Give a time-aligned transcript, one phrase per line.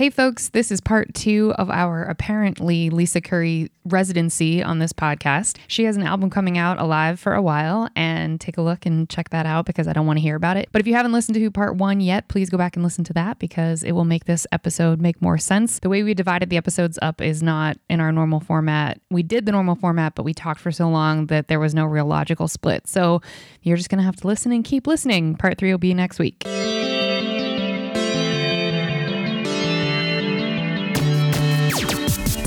[0.00, 5.58] Hey, folks, this is part two of our apparently Lisa Curry residency on this podcast.
[5.66, 9.10] She has an album coming out alive for a while, and take a look and
[9.10, 10.70] check that out because I don't want to hear about it.
[10.72, 13.12] But if you haven't listened to part one yet, please go back and listen to
[13.12, 15.80] that because it will make this episode make more sense.
[15.80, 19.02] The way we divided the episodes up is not in our normal format.
[19.10, 21.84] We did the normal format, but we talked for so long that there was no
[21.84, 22.88] real logical split.
[22.88, 23.20] So
[23.60, 25.34] you're just going to have to listen and keep listening.
[25.34, 26.46] Part three will be next week.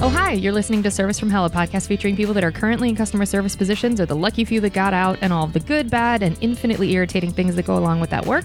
[0.03, 0.34] Oh, hi.
[0.34, 3.25] You're listening to Service from Hell, a podcast featuring people that are currently in customer
[3.25, 6.38] service positions or the lucky few that got out and all the good, bad, and
[6.41, 8.44] infinitely irritating things that go along with that work.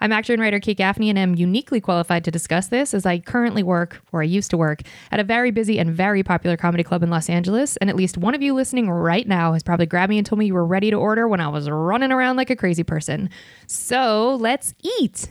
[0.00, 3.18] I'm actor and writer Kate Gaffney, and I'm uniquely qualified to discuss this as I
[3.18, 4.80] currently work, or I used to work,
[5.12, 7.76] at a very busy and very popular comedy club in Los Angeles.
[7.76, 10.38] And at least one of you listening right now has probably grabbed me and told
[10.38, 13.28] me you were ready to order when I was running around like a crazy person.
[13.66, 15.28] So let's eat.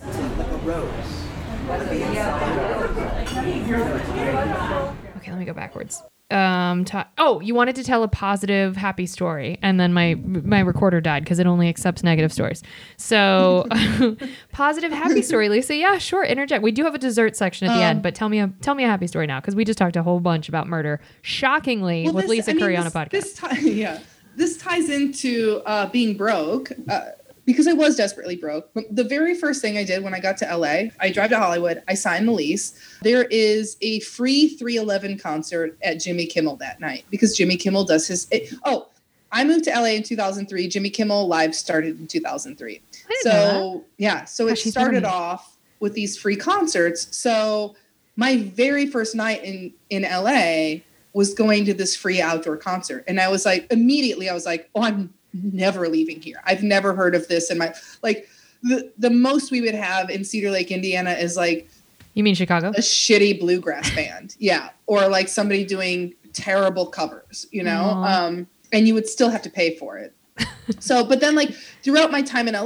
[5.43, 6.01] Me go backwards.
[6.31, 10.61] Um, ta- oh, you wanted to tell a positive, happy story, and then my my
[10.61, 12.63] recorder died because it only accepts negative stories.
[12.97, 13.67] So,
[14.51, 15.75] positive, happy story, Lisa.
[15.75, 16.23] Yeah, sure.
[16.23, 16.63] Interject.
[16.63, 18.83] We do have a dessert section at the end, but tell me a tell me
[18.83, 20.99] a happy story now because we just talked a whole bunch about murder.
[21.21, 23.11] Shockingly, Well, with this- Lisa I mean, Curry on a this- podcast.
[23.11, 23.99] This ti- yeah,
[24.35, 27.01] this ties into uh, being broke uh,
[27.45, 28.69] because I was desperately broke.
[28.91, 31.83] The very first thing I did when I got to LA, I drive to Hollywood.
[31.87, 32.73] I signed the lease.
[33.01, 38.07] There is a free 311 concert at Jimmy Kimmel that night because Jimmy Kimmel does
[38.07, 38.27] his.
[38.31, 38.87] It, oh,
[39.31, 40.67] I moved to LA in 2003.
[40.67, 42.81] Jimmy Kimmel Live started in 2003.
[43.23, 47.15] didn't know So yeah, so it Gosh, started off with these free concerts.
[47.15, 47.75] So
[48.15, 53.19] my very first night in in LA was going to this free outdoor concert and
[53.19, 56.41] i was like immediately i was like oh i'm never leaving here.
[56.45, 58.27] I've never heard of this in my like
[58.61, 61.69] the, the most we would have in cedar lake indiana is like
[62.13, 62.69] you mean Chicago?
[62.69, 64.35] a shitty bluegrass band.
[64.39, 64.69] Yeah.
[64.85, 67.83] Or like somebody doing terrible covers you know?
[67.83, 68.25] Aw.
[68.25, 70.13] um and you would still have to pay for it.
[70.79, 71.53] So but then like
[71.83, 72.63] throughout my time in la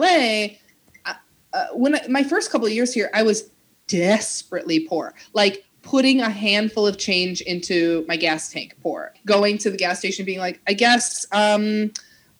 [1.05, 1.13] uh,
[1.53, 3.49] uh, when I, my first couple of years here i was
[3.87, 5.13] desperately poor.
[5.33, 9.13] Like putting a handful of change into my gas tank poor.
[9.25, 11.91] Going to the gas station being like i guess um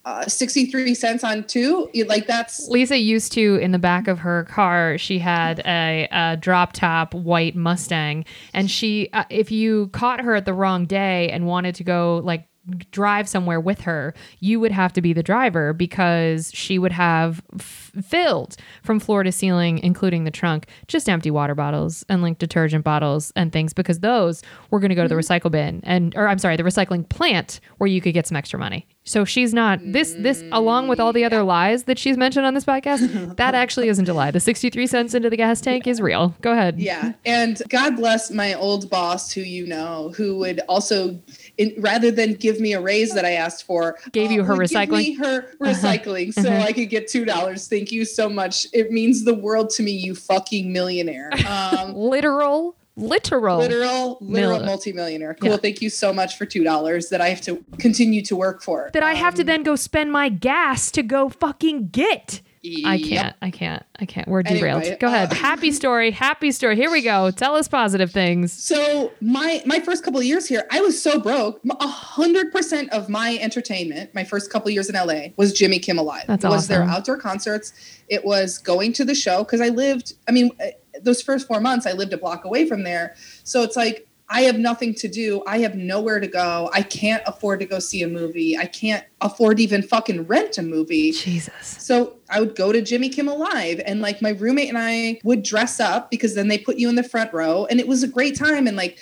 [0.07, 4.45] uh, 63 cents on two like that's Lisa used to in the back of her
[4.45, 4.97] car.
[4.97, 8.23] She had a, a drop top white Mustang,
[8.53, 12.21] and she, uh, if you caught her at the wrong day and wanted to go
[12.23, 12.47] like
[12.89, 17.41] drive somewhere with her, you would have to be the driver because she would have
[17.55, 22.37] f- filled from floor to ceiling, including the trunk, just empty water bottles and like
[22.37, 26.15] detergent bottles and things because those were going to go to the recycle bin and,
[26.15, 28.87] or I'm sorry, the recycling plant where you could get some extra money.
[29.07, 32.53] So she's not this this along with all the other lies that she's mentioned on
[32.53, 33.35] this podcast.
[33.37, 34.31] that actually isn't a lie.
[34.31, 36.35] The 63 cents into the gas tank is real.
[36.41, 36.79] Go ahead.
[36.79, 37.13] Yeah.
[37.25, 41.19] And God bless my old boss, who you know, who would also,
[41.57, 44.55] in, rather than give me a raise that I asked for, uh, Gave you her
[44.55, 45.17] would give me recycling?
[45.17, 45.41] Uh-huh.
[45.41, 47.69] her recycling so I could get $2.
[47.69, 48.67] Thank you so much.
[48.73, 51.31] It means the world to me, you fucking millionaire.
[51.47, 53.59] Um, Literal, literal.
[53.59, 55.35] literal, literal Mil- multimillionaire.
[55.35, 55.51] Cool.
[55.51, 55.57] Yeah.
[55.57, 58.89] Thank you so much for $2 that I have to continue to work for.
[58.93, 62.41] that I have to Um, then go spend my gas to go fucking get.
[62.85, 63.33] I can't.
[63.41, 63.83] I can't.
[63.97, 64.27] I can't.
[64.27, 64.99] We're Anyway, derailed.
[64.99, 65.31] go ahead.
[65.31, 66.11] uh, happy story.
[66.11, 66.75] Happy story.
[66.75, 67.31] Here we go.
[67.31, 68.51] Tell us positive things.
[68.51, 71.61] So my my first couple years here, I was so broke.
[71.79, 76.03] A hundred percent of my entertainment, my first couple years in LA, was Jimmy Kimmel
[76.03, 76.27] Live.
[76.27, 77.71] That's it was their outdoor concerts.
[78.09, 80.13] It was going to the show because I lived.
[80.27, 80.65] I mean, uh,
[81.01, 83.15] those first four months, I lived a block away from there.
[83.43, 85.41] So it's like I have nothing to do.
[85.47, 86.69] I have nowhere to go.
[86.73, 88.57] I can't afford to go see a movie.
[88.57, 91.11] I can't afford to even fucking rent a movie.
[91.11, 91.77] Jesus.
[91.79, 95.43] So I would go to Jimmy Kimmel Live, and like my roommate and I would
[95.43, 98.07] dress up because then they put you in the front row, and it was a
[98.07, 98.67] great time.
[98.67, 98.97] And like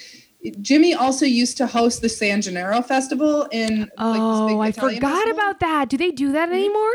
[0.62, 3.80] Jimmy also used to host the San Gennaro Festival in.
[3.80, 5.32] like, Oh, I Italian forgot festival.
[5.40, 5.90] about that.
[5.90, 6.56] Do they do that mm-hmm.
[6.56, 6.94] anymore?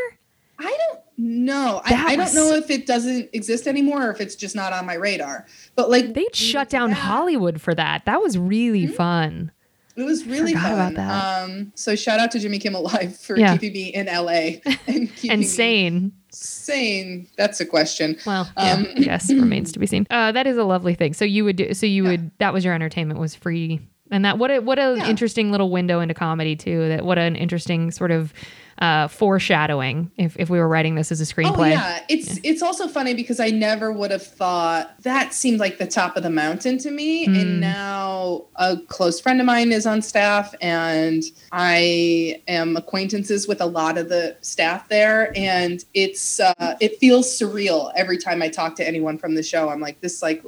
[0.61, 4.35] I don't That I, I don't know if it doesn't exist anymore or if it's
[4.37, 5.47] just not on my radar.
[5.77, 6.97] But like They'd shut down that.
[6.97, 8.05] Hollywood for that.
[8.07, 9.53] That was really fun.
[9.97, 10.73] It was really fun.
[10.73, 11.43] about that.
[11.45, 13.53] Um, so shout out to Jimmy Kimmel Live for Yeah.
[13.57, 16.13] keeping me in LA and And sane.
[16.31, 17.27] sane.
[17.37, 18.17] That's a question.
[18.25, 20.07] Well, yeah, Um, yes, remains to be seen.
[20.11, 21.13] Uh, that is a lovely thing.
[21.13, 21.75] So you would do.
[21.75, 22.11] So you Yeah.
[22.11, 22.31] would.
[22.39, 23.81] That was your entertainment was free,
[24.11, 25.09] and that what a what an Yeah.
[25.11, 26.89] interesting little window into comedy too.
[26.89, 28.33] That what an interesting sort of
[28.81, 30.11] uh, foreshadowing.
[30.17, 31.47] If if we were writing this as a screenplay.
[31.49, 31.71] Oh screenplay.
[31.73, 35.87] yeah, it's it's also funny because I never would have thought that seemed like the
[35.87, 37.41] top of the mountain to me, Mm.
[37.41, 41.23] and now a close friend of mine is on staff, and
[41.53, 47.27] I am acquaintances with a lot of the staff there, and it's uh, it feels
[47.27, 49.69] surreal every time I talk to anyone from the show.
[49.69, 50.43] I'm like, this like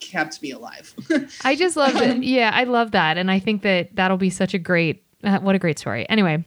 [0.00, 0.94] kept me alive.
[1.44, 2.22] I just love it.
[2.22, 5.02] Yeah, I love that, and I think that that'll be such a great.
[5.24, 6.08] Uh, what a great story.
[6.08, 6.44] Anyway,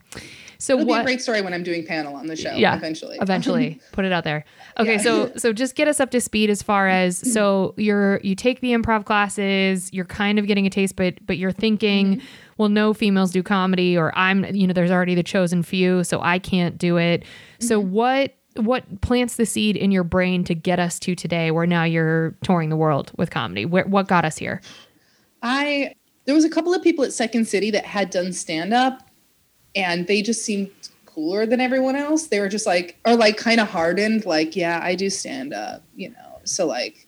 [0.61, 0.97] so It'll what?
[0.97, 2.53] be a great story when I'm doing panel on the show.
[2.53, 3.17] yeah, eventually.
[3.21, 4.45] eventually, put it out there.
[4.79, 4.97] Okay, Yeah.
[4.99, 8.61] so so just get us up to speed as far as so you're you take
[8.61, 12.25] the improv classes, you're kind of getting a taste, but but you're thinking, Mm-hmm.
[12.57, 16.21] well, no females do comedy, or I'm you know there's already the chosen few, so
[16.21, 17.23] I can't do it.
[17.59, 17.91] So Mm-hmm.
[17.91, 21.85] what what plants the seed in your brain to get us to today, where now
[21.85, 23.63] you're touring the world with comedy?
[23.65, 24.61] Where what got us here?
[25.41, 29.09] I there was a couple of people at Second City that had done stand up
[29.75, 30.71] and they just seemed
[31.05, 32.27] cooler than everyone else.
[32.27, 35.83] They were just like or like kind of hardened like, yeah, I do stand up,
[35.95, 36.39] you know.
[36.43, 37.07] So like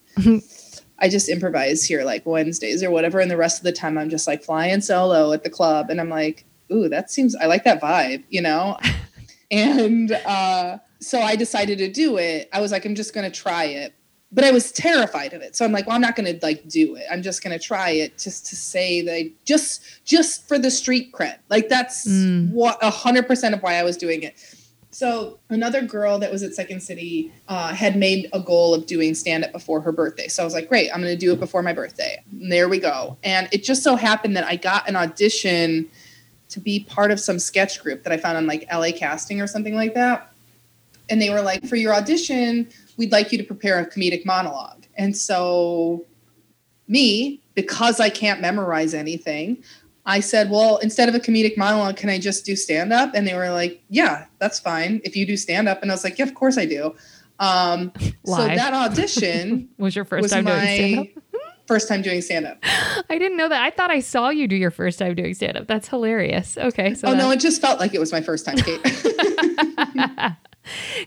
[1.00, 4.10] I just improvise here like Wednesdays or whatever and the rest of the time I'm
[4.10, 7.64] just like flying solo at the club and I'm like, "Ooh, that seems I like
[7.64, 8.78] that vibe," you know?
[9.52, 12.50] and uh so I decided to do it.
[12.54, 13.94] I was like, I'm just going to try it
[14.34, 15.56] but I was terrified of it.
[15.56, 17.06] So I'm like, well, I'm not going to like do it.
[17.12, 20.72] I'm just going to try it just to say that I, just just for the
[20.72, 21.38] street cred.
[21.50, 22.52] Like that's Mm.
[22.52, 24.34] what a hundred percent of why I was doing it.
[24.92, 29.16] So another girl that was at Second City uh, had made a goal of doing
[29.16, 30.28] stand up before her birthday.
[30.28, 32.22] So I was like, great, I'm going to do it before my birthday.
[32.32, 33.18] And there we go.
[33.24, 35.90] And it just so happened that I got an audition
[36.50, 39.48] to be part of some sketch group that I found on like LA Casting or
[39.48, 40.32] something like that.
[41.10, 44.86] And they were like, for your audition, we'd like you to prepare a comedic monologue.
[44.96, 46.06] And so,
[46.88, 49.64] me, because I can't memorize anything,
[50.06, 53.14] I said, well, instead of a comedic monologue, can I just do stand up?
[53.14, 55.82] And they were like, yeah, that's fine if you do stand up.
[55.82, 56.96] And I was like, yeah, of course I do.
[57.40, 57.92] Um,
[58.26, 61.24] so that audition Was your first was time doing stand up?
[61.68, 62.58] first time doing stand up.
[62.64, 63.62] I didn't know that.
[63.62, 65.68] I thought I saw you do your first time doing stand up.
[65.68, 66.58] That's hilarious.
[66.58, 66.94] Okay.
[66.94, 68.82] So Oh, no, it just felt like it was my first time, Kate.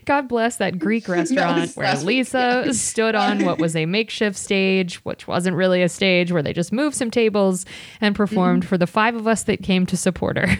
[0.05, 2.37] God bless that Greek restaurant where Lisa
[2.67, 2.71] yeah.
[2.71, 6.71] stood on what was a makeshift stage, which wasn't really a stage, where they just
[6.71, 7.65] moved some tables
[8.01, 8.69] and performed Mm-hmm.
[8.69, 10.57] for the five of us that came to support her.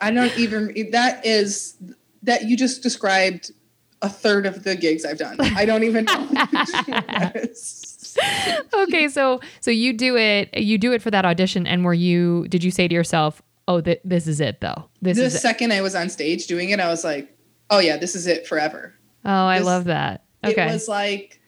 [0.00, 1.76] I don't even, that is,
[2.22, 3.50] that you just described
[4.02, 5.36] a third of the gigs I've done.
[5.40, 6.28] I don't even know.
[8.74, 12.46] Okay, so so you do it, you do it for that audition, and were you?
[12.48, 14.84] Did you say to yourself, "Oh, th- this is it, though.
[15.02, 17.36] This the is it." second I was on stage doing it, I was like,
[17.70, 18.94] oh yeah, this is it forever.
[19.24, 20.24] Oh, I this- love that.
[20.44, 20.68] Okay.
[20.68, 21.40] It was like,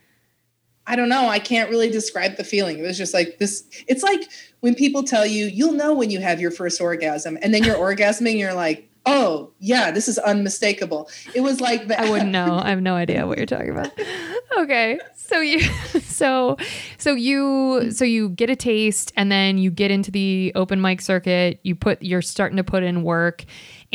[0.86, 1.28] I don't know.
[1.28, 2.78] I can't really describe the feeling.
[2.78, 3.64] It was just like this.
[3.88, 4.22] It's like
[4.60, 7.76] when people tell you, you'll know when you have your first orgasm, and then you're
[7.94, 11.08] orgasming, you're like, oh, yeah, this is unmistakable.
[11.34, 12.00] It was like that.
[12.00, 12.58] I wouldn't know.
[12.62, 13.90] I have no idea what you're talking about.
[14.58, 14.98] Okay.
[15.16, 15.60] So you
[16.02, 16.56] so
[16.98, 21.00] so you so you get a taste and then you get into the open mic
[21.00, 23.44] circuit, you put you're starting to put in work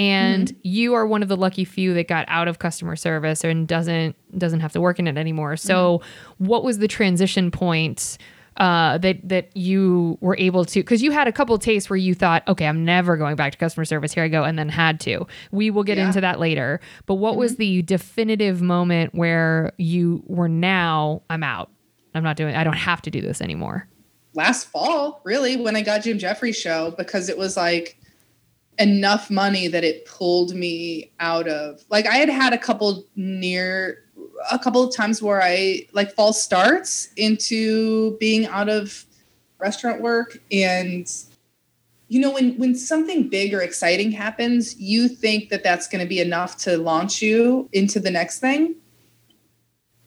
[0.01, 0.59] and mm-hmm.
[0.63, 4.15] you are one of the lucky few that got out of customer service and doesn't
[4.38, 5.56] doesn't have to work in it anymore.
[5.57, 6.45] So mm-hmm.
[6.48, 8.18] what was the transition point
[8.57, 12.15] uh, that that you were able to because you had a couple tastes where you
[12.15, 14.12] thought, okay, I'm never going back to customer service.
[14.12, 15.27] Here I go, and then had to.
[15.51, 16.07] We will get Yeah.
[16.07, 16.80] into that later.
[17.06, 17.59] But what was mm-hmm.
[17.59, 21.21] the definitive moment where you were now?
[21.30, 21.69] I'm out.
[22.15, 22.56] I'm not doing.
[22.56, 23.88] I don't have to do this anymore.
[24.33, 28.00] last fall, really, when I got Jim Jefferies show, because it was like
[28.81, 34.04] enough money that it pulled me out of like I had had a couple near
[34.51, 39.06] a couple of times where I like false starts into being out of
[39.60, 40.39] restaurant work.
[40.51, 41.07] And
[42.07, 46.09] you know when when something big or exciting happens you think that that's going to
[46.09, 48.76] be enough to launch you into the next thing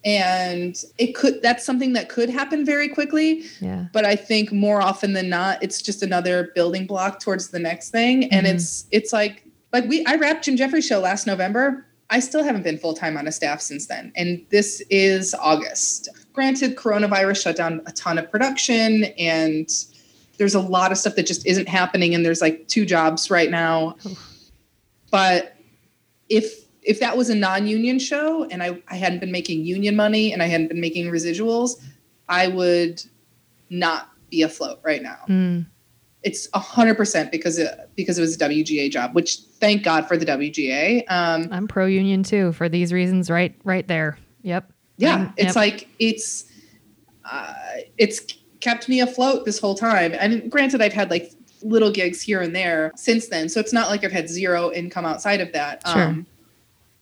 [0.05, 3.85] and it could that's something that could happen very quickly Yeah.
[3.91, 7.89] but I think more often than not, it's just another building block towards the next
[7.89, 8.31] thing.
[8.31, 8.53] And Mhm.
[8.53, 9.43] it's it's like
[9.73, 11.85] like we I wrapped Jim Jefferies show last November.
[12.11, 16.07] I still haven't been full time on a staff since then, and this is August.
[16.33, 19.67] Granted, coronavirus shut down a ton of production, and
[20.37, 22.13] there's a lot of stuff that just isn't happening.
[22.13, 23.95] And there's like two jobs right now.
[25.09, 25.55] But
[26.29, 30.31] if if that was a non-union show and I, I hadn't been making union money
[30.31, 31.81] and I hadn't been making residuals,
[32.29, 33.01] I would
[33.69, 35.17] not be afloat right now.
[35.27, 35.65] Mm.
[36.21, 40.07] It's a hundred percent because it, because it was a WGA job, which thank God
[40.07, 41.03] for the WGA.
[41.07, 43.29] Um, I'm pro union too for these reasons.
[43.29, 43.55] Right.
[43.63, 44.17] Right there.
[44.43, 44.71] Yep.
[44.97, 45.55] yeah, Mm, it's yep.
[45.55, 46.45] like it's
[47.29, 47.53] uh,
[47.97, 48.21] it's
[48.59, 50.13] kept me afloat this whole time.
[50.19, 51.31] And granted, I've had like
[51.63, 55.05] little gigs here and there since then, so it's not like I've had zero income
[55.05, 55.87] outside of that.
[55.87, 56.01] Sure.
[56.03, 56.25] Um,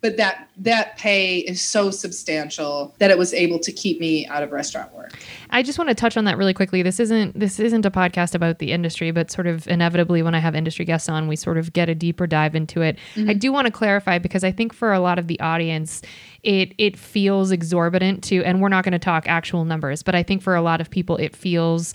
[0.03, 4.43] but that that pay is so substantial that it was able to keep me out
[4.43, 5.17] of restaurant work.
[5.49, 6.83] I just want to touch on that really quickly.
[6.83, 10.39] This isn't this isn't a podcast about the industry, but sort of inevitably when I
[10.39, 12.97] have industry guests on, we sort of get a deeper dive into it.
[13.15, 13.29] Mm-hmm.
[13.29, 16.01] I do want to clarify because I think for a lot of the audience,
[16.43, 20.21] it it feels exorbitant to and we're not going to talk actual numbers, but I
[20.21, 21.93] think for a lot of people it feels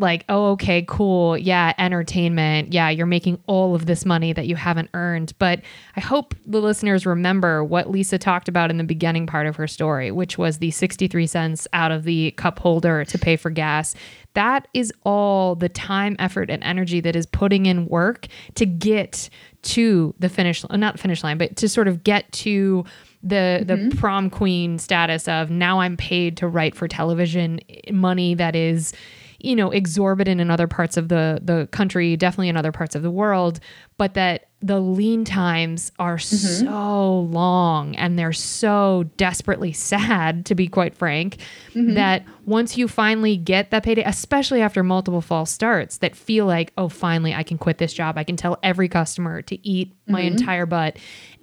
[0.00, 1.36] like, oh, okay, cool.
[1.36, 2.72] Yeah, entertainment.
[2.72, 5.32] Yeah, you're making all of this money that you haven't earned.
[5.38, 5.60] But
[5.96, 9.66] I hope the listeners remember what Lisa talked about in the beginning part of her
[9.66, 13.94] story, which was the 63 cents out of the cup holder to pay for gas.
[14.34, 19.28] That is all the time, effort, and energy that is putting in work to get
[19.62, 22.84] to the finish, not finish line, but to sort of get to
[23.22, 23.88] the mm-hmm.
[23.88, 28.92] the prom queen status of now I'm paid to write for television money that is
[29.38, 33.02] you know, exorbitant in other parts of the the country, definitely in other parts of
[33.02, 33.60] the world,
[33.96, 36.66] but that the lean times are mm-hmm.
[36.66, 41.36] so long and they're so desperately sad to be quite frank
[41.70, 41.94] mm-hmm.
[41.94, 46.72] that once you finally get that payday especially after multiple false starts that feel like
[46.76, 50.22] oh finally i can quit this job i can tell every customer to eat my
[50.22, 50.36] mm-hmm.
[50.36, 50.96] entire butt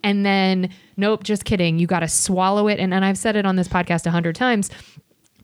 [0.04, 3.46] and then nope just kidding you got to swallow it and, and i've said it
[3.46, 4.70] on this podcast a hundred times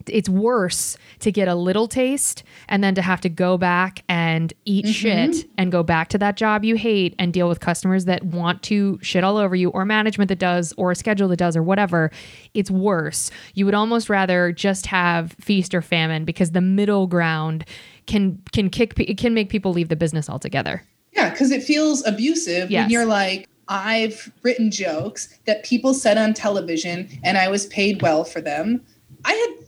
[0.10, 4.54] it's worse to get a little taste and then to have to go back and
[4.66, 4.92] eat mm-hmm.
[4.92, 8.62] shit and go back to that job you hate and deal with customers that want
[8.64, 11.64] to shit all over you or management that does or a schedule that does or
[11.64, 12.12] whatever
[12.54, 17.66] it's worse you would almost rather just have feast or famine because the middle ground
[18.06, 22.06] can can kick it can make people leave the business altogether yeah because it feels
[22.06, 22.84] abusive yes.
[22.84, 28.02] when you're like I've written jokes that people said on television and I was paid
[28.02, 28.86] well for them.
[29.24, 29.68] I had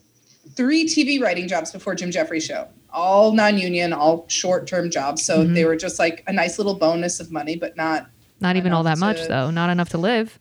[0.56, 5.24] three TV writing jobs before Jim Jefferies show, all non-union, all short-term jobs.
[5.24, 5.54] So mm-hmm.
[5.54, 8.84] they were just like a nice little bonus of money, but not not even all
[8.84, 9.50] that to, much though.
[9.52, 10.40] Not enough to live.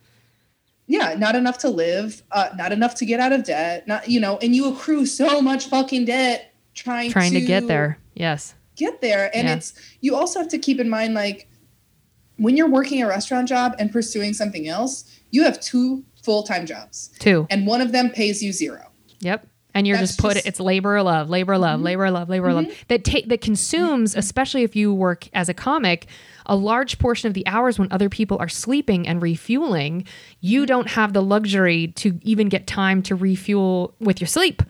[0.86, 3.86] Yeah, not enough to live, uh, not enough to get out of debt.
[3.86, 7.66] Not you know, and you accrue so much fucking debt trying trying to, to get
[7.66, 7.98] there.
[8.14, 9.54] Yes, get there, and yeah.
[9.54, 11.48] it's you also have to keep in mind like
[12.36, 17.10] when you're working a restaurant job and pursuing something else, you have two full-time jobs.
[17.18, 17.46] Two.
[17.50, 18.90] And one of them pays you zero.
[19.20, 21.84] Yep and you're just put just, it's labor of love labor of love mm-hmm.
[21.84, 22.68] labor of love labor mm-hmm.
[22.68, 26.06] love that take that consumes especially if you work as a comic
[26.46, 30.04] a large portion of the hours when other people are sleeping and refueling
[30.40, 30.66] you mm-hmm.
[30.66, 34.62] don't have the luxury to even get time to refuel with your sleep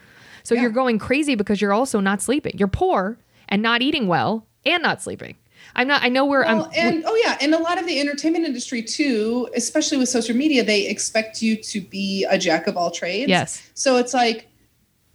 [0.42, 0.62] so yeah.
[0.62, 3.18] you're going crazy because you're also not sleeping you're poor
[3.49, 5.37] and not eating well and not sleeping
[5.75, 6.02] I'm not.
[6.02, 6.71] I know where well, I'm.
[6.75, 10.64] And oh yeah, and a lot of the entertainment industry too, especially with social media,
[10.64, 13.28] they expect you to be a jack of all trades.
[13.28, 13.71] Yes.
[13.75, 14.49] So it's like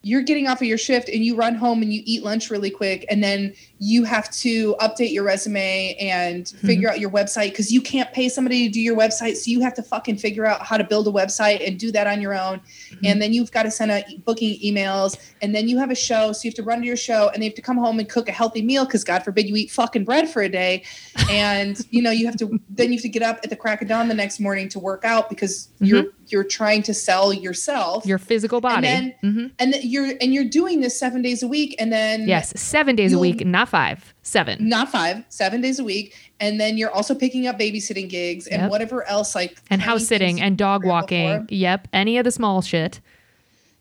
[0.03, 2.69] you're getting off of your shift and you run home and you eat lunch really
[2.69, 6.67] quick and then you have to update your resume and mm-hmm.
[6.67, 9.59] figure out your website because you can't pay somebody to do your website so you
[9.59, 12.33] have to fucking figure out how to build a website and do that on your
[12.33, 13.05] own mm-hmm.
[13.05, 16.31] and then you've got to send out booking emails and then you have a show
[16.31, 18.07] so you have to run to your show and they have to come home and
[18.07, 20.83] cook a healthy meal because god forbid you eat fucking bread for a day
[21.29, 23.81] and you know you have to then you have to get up at the crack
[23.81, 25.85] of dawn the next morning to work out because mm-hmm.
[25.85, 28.05] you're you're trying to sell yourself.
[28.05, 28.87] Your physical body.
[28.87, 29.47] and then, mm-hmm.
[29.59, 32.95] and then you're and you're doing this seven days a week and then yes seven
[32.95, 34.67] days a week not five seven.
[34.67, 36.15] Not five seven days a week.
[36.39, 38.71] And then you're also picking up babysitting gigs and yep.
[38.71, 41.31] whatever else like and house sitting and dog walking.
[41.31, 41.47] before.
[41.49, 42.99] yep any of the small shit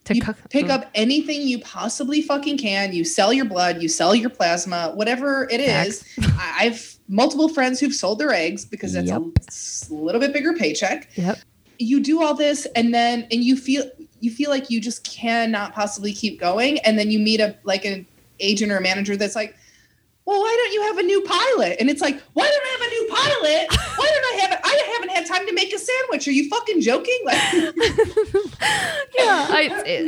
[0.05, 2.93] to you pick up anything you possibly fucking can.
[2.93, 6.05] You sell your blood you sell your plasma whatever it is.
[6.39, 9.21] I've multiple friends who've sold their eggs because that's yep.
[9.21, 11.09] a little bit bigger paycheck.
[11.17, 11.39] Yep
[11.79, 13.85] you do all this and then and you feel
[14.21, 16.79] you feel like you just cannot possibly keep going.
[16.81, 18.07] And then you meet a like an
[18.41, 19.57] agent or a manager that's like
[20.25, 21.77] well why don't you have a new pilot?
[21.81, 23.67] And it's like why don't i have a new pilot?
[23.99, 26.27] Why don't i have it i haven't had time to make a sandwich.
[26.29, 27.19] Are you fucking joking?
[27.25, 27.37] Like
[29.17, 29.47] yeah.
[29.49, 30.07] I, it,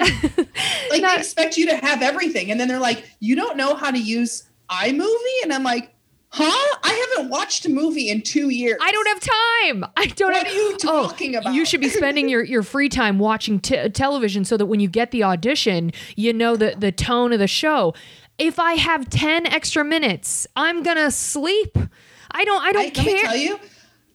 [0.91, 2.51] like not, they expect you to have everything.
[2.51, 5.43] And then they're like you don't know how to use imovie?
[5.43, 5.95] And i'm like
[6.31, 6.77] Huh?
[6.83, 8.79] I haven't watched a movie in two years.
[8.83, 9.91] I don't have time.
[9.97, 10.33] I don't.
[10.33, 11.55] What have, are you oh, talking oh, about?
[11.55, 14.89] You should be spending your, your free time watching t- television so that when you
[14.89, 17.95] get the audition, you know the the tone of the show.
[18.37, 21.79] If I have ten extra minutes, I'm gonna sleep.
[22.31, 22.63] I don't.
[22.63, 23.05] I don't I, care.
[23.05, 23.61] Let me tell you,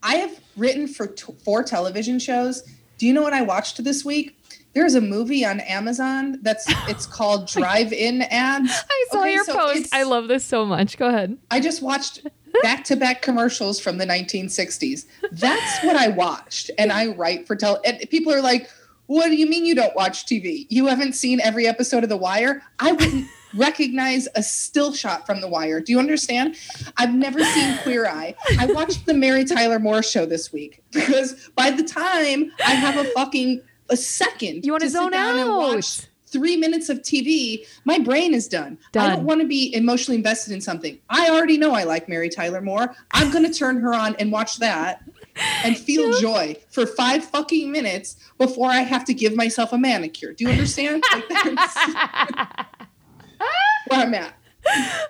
[0.04, 2.62] I have written for t- four television shows.
[3.00, 4.40] Do you know what I watched this week?
[4.74, 8.70] There's a movie on Amazon that's it's called Drive-In Ads.
[8.72, 9.94] I saw okay, your so post.
[9.94, 10.98] I love this so much.
[10.98, 11.38] Go ahead.
[11.52, 12.26] I just watched
[12.62, 15.06] back-to-back commercials from the 1960s.
[15.32, 17.82] That's what I watched, and I write for tell.
[17.86, 18.70] And people are like,
[19.06, 20.66] "What do you mean you don't watch TV?
[20.70, 23.28] You haven't seen every episode of The Wire?" I wouldn't.
[23.56, 25.80] recognize a still shot from The Wire.
[25.80, 26.56] Do you understand?
[26.98, 28.36] I've never seen Queer Eye.
[28.60, 32.98] I watched the Mary Tyler Moore show this week because by the time I have
[32.98, 36.02] a fucking a second, You wanna to sit zone down and watch
[36.34, 38.78] three minutes of TV, my brain is done.
[38.96, 40.98] I don't want to be emotionally invested in something.
[41.10, 42.96] I already know I like Mary Tyler Moore.
[43.12, 45.04] I'm going to turn her on and watch that
[45.64, 50.34] and feel joy for five fucking minutes before I have to give myself a manicure.
[50.34, 51.04] Do you understand?
[51.14, 51.78] Like, that's
[53.88, 54.34] where I'm at.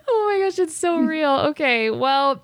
[0.08, 1.32] Oh my gosh, it's so real.
[1.50, 2.44] Okay, well,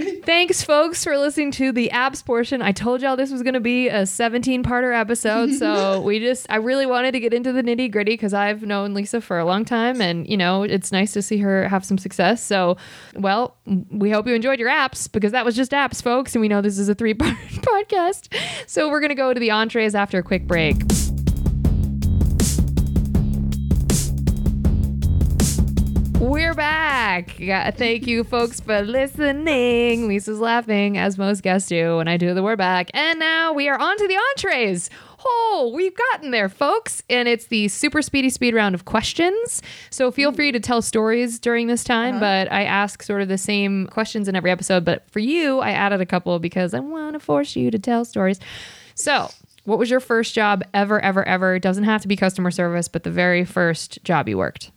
[0.24, 2.62] thanks, folks, for listening to the abs portion.
[2.62, 5.52] I told y'all this was going to be a 17 parter episode.
[5.54, 8.94] So we just, I really wanted to get into the nitty gritty because I've known
[8.94, 11.98] Lisa for a long time and, you know, it's nice to see her have some
[11.98, 12.42] success.
[12.42, 12.76] So,
[13.14, 13.56] well,
[13.90, 16.34] we hope you enjoyed your apps because that was just apps, folks.
[16.34, 18.34] And we know this is a three part podcast.
[18.66, 20.76] So we're going to go to the entrees after a quick break.
[26.20, 27.40] We're back.
[27.40, 30.06] Yeah, thank you, folks, for listening.
[30.06, 32.90] Lisa's laughing, as most guests do when I do the word back.
[32.92, 34.90] And now we are on to the entrees.
[35.24, 37.02] Oh, we've gotten there, folks.
[37.08, 39.62] And it's the super speedy speed round of questions.
[39.88, 42.20] So feel free to tell stories during this time, uh-huh.
[42.20, 44.84] but I ask sort of the same questions in every episode.
[44.84, 48.04] But for you, I added a couple because I want to force you to tell
[48.04, 48.38] stories.
[48.94, 49.30] So,
[49.64, 51.54] what was your first job ever, ever, ever?
[51.54, 54.70] It doesn't have to be customer service, but the very first job you worked.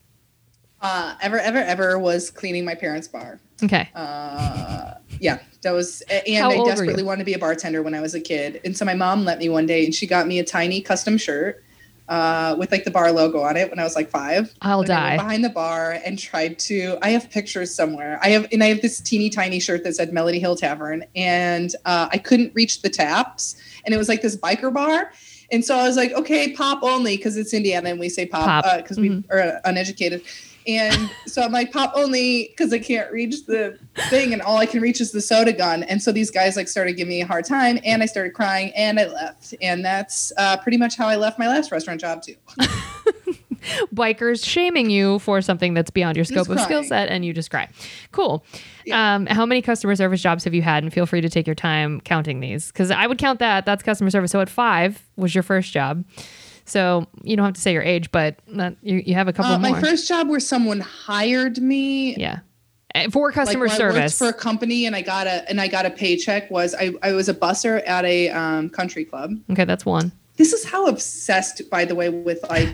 [0.83, 3.39] Uh, ever, ever, ever was cleaning my parents' bar.
[3.63, 3.89] Okay.
[3.95, 8.01] Uh, yeah, that was, and How I desperately wanted to be a bartender when I
[8.01, 8.59] was a kid.
[8.65, 11.17] And so my mom let me one day, and she got me a tiny custom
[11.17, 11.63] shirt
[12.09, 14.53] uh, with like the bar logo on it when I was like five.
[14.61, 15.17] I'll And I die.
[15.23, 16.97] behind the bar and tried to.
[17.01, 18.19] I have pictures somewhere.
[18.21, 21.73] I have, and I have this teeny tiny shirt that said Melody Hill Tavern, and
[21.85, 25.13] uh, I couldn't reach the taps, and it was like this biker bar.
[25.49, 28.63] And so I was like, okay, pop only because it's Indiana and we say pop
[28.65, 28.77] Pop.
[28.77, 30.23] because we are uneducated.
[30.67, 33.77] And so I'm like, pop only because I can't reach the
[34.09, 35.83] thing, and all I can reach is the soda gun.
[35.83, 38.71] And so these guys like started giving me a hard time, and I started crying,
[38.75, 39.53] and I left.
[39.61, 42.35] And that's uh, pretty much how I left my last restaurant job too.
[43.95, 47.49] Bikers shaming you for something that's beyond your scope of skill set, and you just
[47.49, 47.69] cry.
[48.11, 48.43] Cool.
[48.85, 49.15] Yeah.
[49.15, 50.83] Um, how many customer service jobs have you had?
[50.83, 53.65] And feel free to take your time counting these because I would count that.
[53.65, 54.31] That's customer service.
[54.31, 56.03] So at five was your first job.
[56.73, 59.51] So you don't have to say your age, but that, you, you have a couple
[59.51, 59.71] Uh, more.
[59.73, 62.39] my first job where someone hired me yeah.
[62.95, 64.17] Uh, For like customer worked service.
[64.17, 67.11] for a company and I got a and I got a paycheck was I, I
[67.13, 69.31] was a busser at a um, country club.
[69.51, 70.11] okay, that's one.
[70.37, 72.69] This is how obsessed, by the way, with like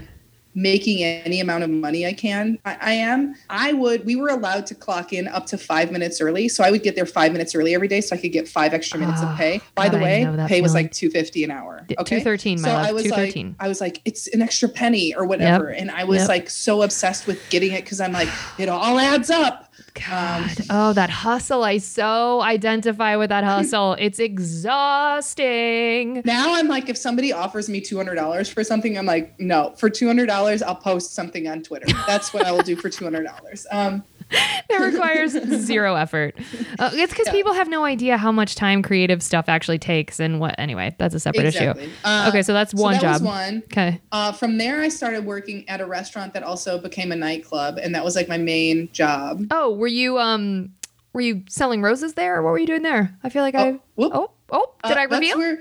[0.64, 2.60] making any amount of money I can.
[2.66, 3.36] I, I am.
[3.50, 4.06] I would.
[4.06, 6.96] We were allowed to clock in up to five minutes early, so I would get
[6.96, 9.38] there five minutes early every day, so I could get five extra minutes Ah, of
[9.38, 9.62] pay.
[9.76, 11.86] By God, the way, pay was like two fifty an hour.
[12.00, 13.48] Okay, 213, my so love, I was 213.
[13.48, 16.30] like, I was like, it's an extra penny or whatever, and I was Yep.
[16.30, 19.69] like so obsessed with getting it because I'm like, it all adds up.
[19.94, 20.52] God.
[20.70, 21.64] oh, that hustle.
[21.64, 23.96] I so identify with that hustle.
[24.00, 26.22] it's exhausting.
[26.26, 29.74] Now I'm like, if somebody offers me two hundred dollars for something, I'm like, no.
[29.78, 31.88] For two hundred dollars, I'll post something on Twitter.
[32.08, 33.66] That's what I will do for two hundred dollars.
[33.72, 35.32] Um, that requires
[35.66, 36.36] zero effort.
[36.78, 37.32] Uh, it's because Yeah.
[37.34, 40.56] people have no idea how much time creative stuff actually takes and what.
[40.58, 41.86] Anyway, that's a separate exactly.
[41.86, 41.94] issue.
[42.04, 43.22] Uh, Okay, so that's so one that job.
[43.24, 43.64] one.
[43.72, 44.00] Okay.
[44.12, 47.96] Uh, from there, I started working at a restaurant that also became a nightclub, and
[47.96, 49.46] that was like my main job.
[49.52, 50.70] Oh, were you um
[51.14, 53.18] were you selling roses there or what were you doing there?
[53.24, 54.12] I feel like I Oh, whoop.
[54.14, 55.58] Oh, oh, did Uh, I that's reveal?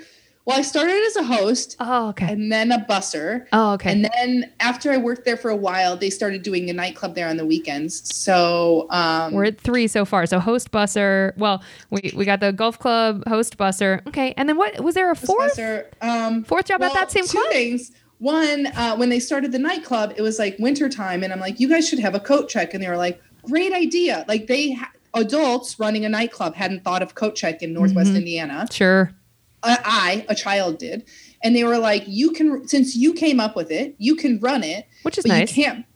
[0.48, 2.32] Well, I started as a host oh, okay.
[2.32, 3.46] and then a busser.
[3.52, 3.92] Oh, okay.
[3.92, 7.28] And then after I worked there for a while, they started doing a nightclub there
[7.28, 8.14] on the weekends.
[8.16, 10.24] So um, We're at three so far.
[10.24, 11.36] So host busser.
[11.36, 14.06] Well, we we got the golf club host busser.
[14.08, 17.26] Okay, and then what was there a fourth Busser, um, fourth job at that same
[17.26, 17.52] two club?
[17.52, 17.92] things.
[18.18, 21.68] One, uh, when they started the nightclub, it was like wintertime, and I'm like, you
[21.68, 22.72] guys should have a coat check.
[22.72, 24.24] And they were like, great idea.
[24.26, 28.16] Like they ha- adults running a nightclub hadn't thought of coat check in Northwest Mhm.
[28.16, 28.66] Indiana.
[28.72, 29.12] Sure.
[29.62, 31.04] I, I, a child, did,
[31.42, 34.62] and they were like, you can since you came up with it, you can run
[34.62, 35.56] it, Which is but nice.
[35.56, 35.86] you can't.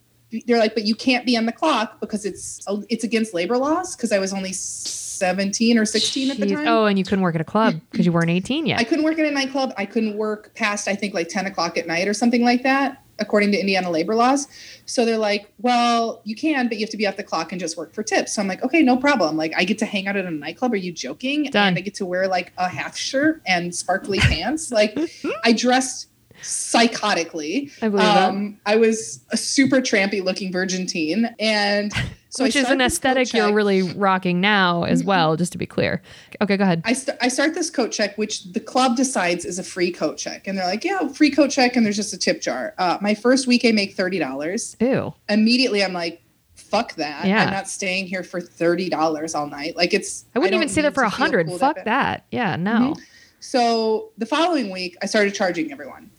[0.46, 3.94] They're like, but you can't be on the clock because it's it's against labor laws.
[3.94, 6.66] Because I was only 17 or 16 at the time.
[6.66, 8.81] Oh, and you couldn't work at a club because you weren't 18 yet.
[8.81, 9.72] I couldn't work at a nightclub.
[9.77, 13.02] I couldn't work past, I think, like 10 o'clock at night or something like that,
[13.23, 14.49] according to Indiana labor laws.
[14.85, 17.61] So they're like, well, you can, but you have to be off the clock and
[17.61, 18.35] just work for tips.
[18.35, 19.37] So I'm like, okay, no problem.
[19.37, 20.73] Like, I get to hang out at a nightclub.
[20.73, 21.45] Are you joking?
[21.45, 21.69] Done.
[21.69, 24.71] And I get to wear like a half shirt and sparkly pants.
[24.71, 24.99] Like,
[25.45, 26.09] I dressed
[26.43, 27.71] psychotically.
[27.83, 28.29] I believe that.
[28.29, 31.35] Um, I was a super trampy looking virgin teen.
[31.39, 31.93] And
[32.29, 33.55] So I Which is an aesthetic you're check.
[33.55, 36.01] really rocking now as well, just to be clear.
[36.41, 36.81] Okay, go ahead.
[36.87, 40.17] I, st- I start this coat check, which the club decides is a free coat
[40.17, 40.47] check.
[40.47, 41.77] And they're like, yeah, free coat check.
[41.77, 42.75] And there's just a tip jar.
[42.79, 44.77] Uh, my first week, I make $30.
[44.81, 45.13] Ew.
[45.29, 46.23] Immediately, I'm like,
[46.55, 47.27] fuck that.
[47.27, 47.45] Yeah.
[47.45, 49.77] I'm not staying here for $30 all night.
[49.77, 50.25] Like, it's.
[50.35, 51.51] I wouldn't don't even stay there for a hundred.
[51.51, 52.25] Fuck that.
[52.31, 52.95] Yeah, no.
[53.41, 56.11] So the following week, I started charging everyone.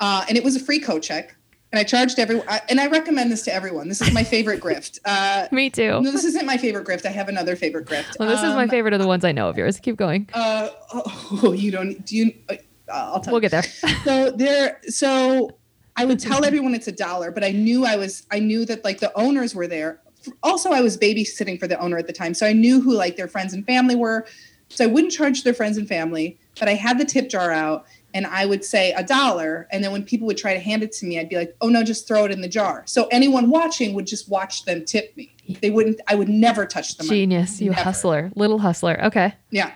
[0.00, 1.34] Uh, and it was a free coat check.
[1.70, 2.46] And I charged everyone.
[2.70, 3.88] And I recommend this to everyone.
[3.88, 4.98] This is my favorite grift.
[5.04, 6.00] Uh, Me too.
[6.00, 7.04] no, this isn't my favorite grift.
[7.04, 8.18] I have another favorite grift.
[8.18, 9.78] Well, this is my Um, favorite of the ones I know of yours.
[9.78, 10.28] Keep going.
[10.32, 12.04] Uh, oh, you don't.
[12.06, 12.32] Do you?
[12.48, 12.54] Uh,
[12.90, 13.50] I'll tell We'll you.
[13.50, 13.92] get there.
[14.04, 15.50] so there so
[15.96, 18.82] i would tell everyone it's a dollar but i knew i was i knew that
[18.84, 20.00] like the owners were there
[20.42, 23.16] also i was babysitting for the owner at the time so i knew who like
[23.16, 24.24] their friends and family were
[24.70, 27.84] so i wouldn't charge their friends and family but i had the tip jar out
[28.14, 30.92] and i would say a dollar and then when people would try to hand it
[30.92, 33.50] to me i'd be like oh no just throw it in the jar so anyone
[33.50, 37.20] watching would just watch them tip me they wouldn't i would never touch the money
[37.20, 37.60] Genius.
[37.60, 37.82] You Never.
[37.82, 38.30] hustler.
[38.34, 39.02] Little hustler.
[39.04, 39.34] Okay.
[39.50, 39.72] yeah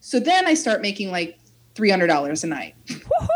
[0.00, 1.38] so then i start making like
[1.74, 3.30] $300 a night Woohoo!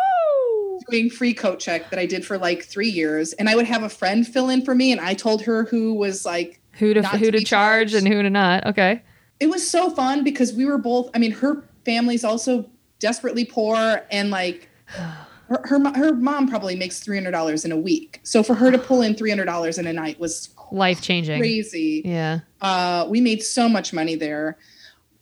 [0.90, 3.82] doing free coat check that I did for like three years, and I would have
[3.82, 6.60] a friend fill in for me, and I told her who was like.
[6.72, 7.94] Who to who to to charge charged.
[7.94, 8.66] and who to not.
[8.66, 9.02] Okay.
[9.40, 11.10] It was so fun because we were both.
[11.14, 12.68] I mean, her family's also
[13.08, 17.76] desperately poor, and like her her, her mom probably makes three hundred dollars in a
[17.76, 18.18] week.
[18.22, 21.38] So for her to pull in three hundred dollars in a night was Life changing.
[21.38, 22.00] crazy.
[22.04, 22.40] Yeah.
[22.62, 24.56] Uh, we made so much money there.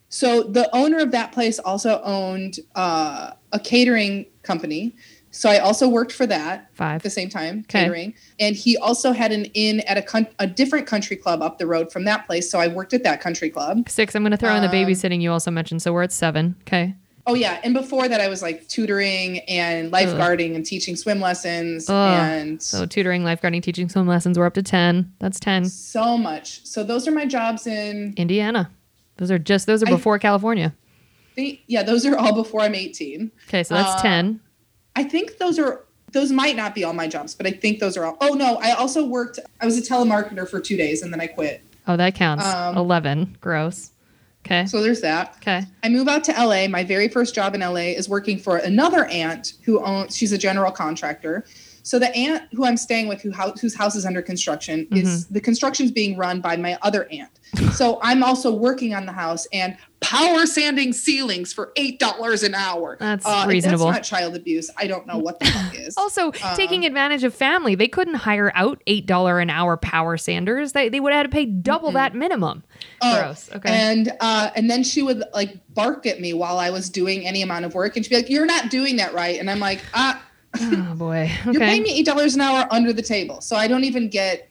[0.09, 4.95] So the owner of that place also owned uh, a catering company.
[5.35, 6.69] So I also worked for that.
[6.75, 6.97] Five.
[6.97, 7.85] at the same time Okay.
[7.85, 11.57] catering and he also had an inn at a, con- a different country club up
[11.59, 14.15] the road from that place so i worked at that country club Six.
[14.15, 15.81] I'm going to throw in the Um, babysitting you also mentioned.
[15.81, 16.55] So we're at seven.
[16.63, 16.95] Okay.
[17.27, 21.89] Oh yeah and before that i was like tutoring and lifeguarding and teaching swim lessons
[21.89, 21.95] Ugh.
[21.95, 24.39] and So tutoring, lifeguarding, teaching swim lessons.
[24.39, 25.13] We're up to 10.
[25.21, 25.67] That's 10.
[25.67, 28.71] so much so those are my jobs in Indiana.
[29.19, 30.75] Those are just, those are I- before California.
[31.37, 33.63] the, yeah those are all before i'm 18 Okay.
[33.63, 34.41] So that's Uh, 10.
[34.97, 37.97] i think those are those might not be all my jobs but i think those
[37.97, 41.13] are all oh no i also worked i was a telemarketer for two days and
[41.13, 42.45] then i quit Oh, that counts.
[42.47, 43.39] um, 11.
[43.41, 43.91] Gross.
[44.45, 44.67] Okay.
[44.67, 45.65] so there's that Okay.
[45.85, 46.67] I move out to LA.
[46.69, 50.17] My very first job in LA is working for another aunt who owns.
[50.17, 51.45] She's a general contractor.
[51.85, 55.25] So the aunt who I'm staying with, who house, whose house is under construction, is
[55.25, 55.35] Mm-hmm.
[55.35, 57.31] the construction's being run by my other aunt.
[57.75, 62.55] So I'm also working on the house and power sanding ceilings for eight dollars an
[62.55, 62.97] hour.
[63.01, 63.87] That's Uh, reasonable.
[63.87, 64.69] That's not child abuse.
[64.77, 65.97] I don't know what the fuck is.
[65.97, 70.73] Also, Um, taking advantage of family, they couldn't hire out $8 an hour power sanders.
[70.73, 72.65] They, they would have had to pay double that minimum.
[73.01, 73.51] Oh, Gross.
[73.55, 73.71] Okay.
[73.71, 77.43] And uh, and then she would like bark at me while I was doing any
[77.43, 79.81] amount of work, and she'd be like, "You're not doing that right," and I'm like,
[79.95, 80.23] "Ah."
[80.61, 81.31] oh, boy.
[81.41, 81.51] Okay.
[81.53, 84.49] You're paying me eight dollars an hour under the table, so I don't even get.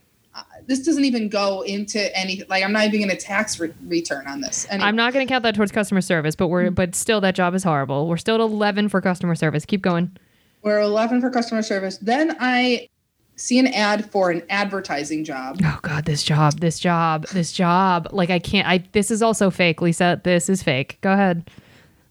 [0.67, 4.27] This doesn't even go into any like I'm not even going to tax re- return
[4.27, 4.67] on this.
[4.69, 6.73] Anyway, I'm not going to count that towards customer service, but we're mm-hmm.
[6.73, 8.07] but still that job is horrible.
[8.07, 9.65] We're still at 11 for customer service.
[9.65, 10.15] Keep going.
[10.63, 11.97] We're eleven for customer service.
[11.97, 12.87] Then I
[13.35, 15.59] see an ad for an advertising job.
[15.63, 18.07] Oh god, this job, this job, this job.
[18.11, 20.21] Like I can't I this is also fake, Lisa.
[20.23, 20.99] This is fake.
[21.01, 21.49] Go ahead.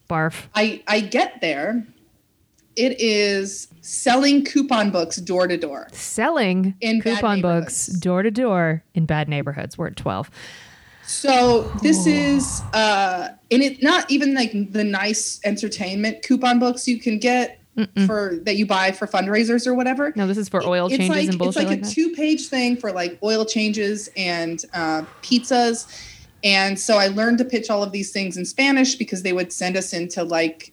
[0.09, 0.47] Barf.
[0.55, 1.87] I I get there.
[2.77, 5.89] It is selling coupon books door to door.
[5.93, 9.77] Selling In coupon books door to door in bad neighborhoods.
[9.77, 10.31] We're at 12.
[11.03, 17.01] So this is uh and it not even like the nice entertainment coupon books you
[17.01, 17.61] can get
[18.07, 20.13] for that you buy for fundraisers or whatever.
[20.17, 22.49] No, this is for oil it's changes like, and bullshit It's like, like, a two-page
[22.49, 25.87] thing for like oil changes and uh, pizzas.
[26.43, 29.53] And so I learned to pitch all of these things in Spanish because they would
[29.53, 30.73] send us into like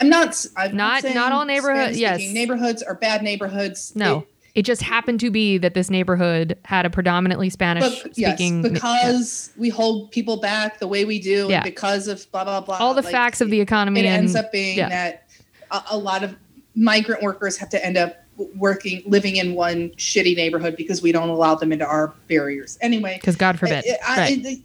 [0.00, 1.98] I'm not I'm Not- saying not all neighborhoods.
[1.98, 2.20] Yes.
[2.20, 3.94] neighborhoods are bad neighborhoods.
[3.94, 4.18] no.
[4.20, 4.28] It-
[4.60, 8.62] It, just happened to be that this neighborhood had a predominantly Spanish but, yes, speaking
[8.62, 11.64] because we hold people back the way we do, Yeah.
[11.64, 12.76] because of blah blah blah.
[12.78, 14.88] all the like, facts of the economy it and ends up being yeah.
[14.90, 15.28] that
[15.72, 16.36] a, a lot of
[16.76, 18.16] migrant workers have to end up
[18.56, 23.16] working living in one shitty neighborhood because we don't allow them into our barriers anyway
[23.20, 23.84] because God forbid.
[23.86, 24.58] I, I, right.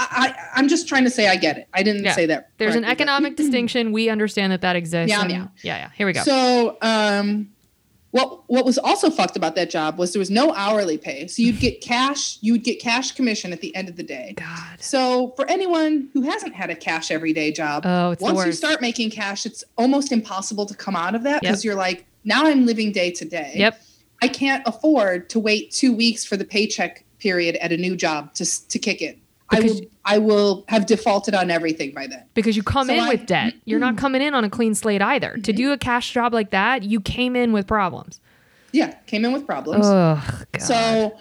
[0.00, 1.68] I, I, am just trying to say I get it.
[1.74, 2.12] I didn't Yeah.
[2.12, 2.50] say that.
[2.58, 3.92] There's an economic distinction.
[3.92, 5.10] We understand that that exists.
[5.10, 5.46] Yeah, and- yeah.
[5.62, 5.90] yeah, yeah.
[5.94, 6.22] Here we go.
[6.22, 7.50] So, um,
[8.12, 11.28] what what was also fucked about that job was there was no hourly pay.
[11.28, 12.38] So you'd get cash.
[12.40, 14.34] You would get cash commission at the end of the day.
[14.36, 14.80] God.
[14.82, 19.10] So for anyone who hasn't had a cash everyday job, Oh, once you start making
[19.10, 21.42] cash, it's almost impossible to come out of that Yep.
[21.42, 23.52] because you're like, now I'm living day to day.
[23.54, 23.80] Yep.
[24.22, 28.34] I can't afford to wait two weeks for the paycheck period at a new job
[28.34, 29.20] to to kick in.
[29.52, 32.24] I will I will have defaulted on everything by then.
[32.34, 33.54] because you come So in I- with debt.
[33.64, 35.36] You're not coming in on a clean slate either.
[35.38, 38.20] To do a cash job like that, you came in with problems.
[38.72, 39.84] Yeah, came in with problems.
[39.86, 40.62] Oh God.
[40.62, 41.16] So,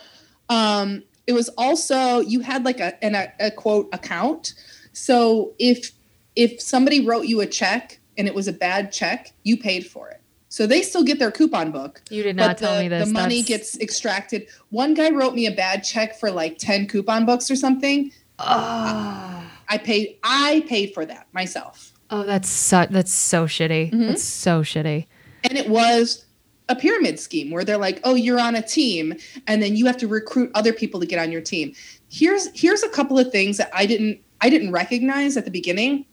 [0.49, 4.53] um, It was also you had like a an, a, a quote account.
[4.93, 5.91] So if
[6.35, 10.09] if somebody wrote you a check and it was a bad check, you paid for
[10.09, 10.21] it.
[10.51, 12.01] So they still get their coupon book.
[12.09, 13.07] You did not but tell the, me this.
[13.07, 14.47] The money That's- gets extracted.
[14.69, 18.11] One guy wrote me a bad check for like 10 coupon books or something.
[18.39, 21.93] Oh, I paid I paid for that myself.
[22.09, 23.91] oh that's so that's so shitty.
[23.91, 24.07] Mm-hmm.
[24.07, 25.05] That's so shitty.
[25.43, 26.25] And it was
[26.67, 29.15] a pyramid scheme where they're like, "Oh, you're on a team
[29.47, 31.73] and then you have to recruit other people to get on your team."
[32.09, 36.05] Here's here's a couple of things that I didn't I didn't recognize at the beginning.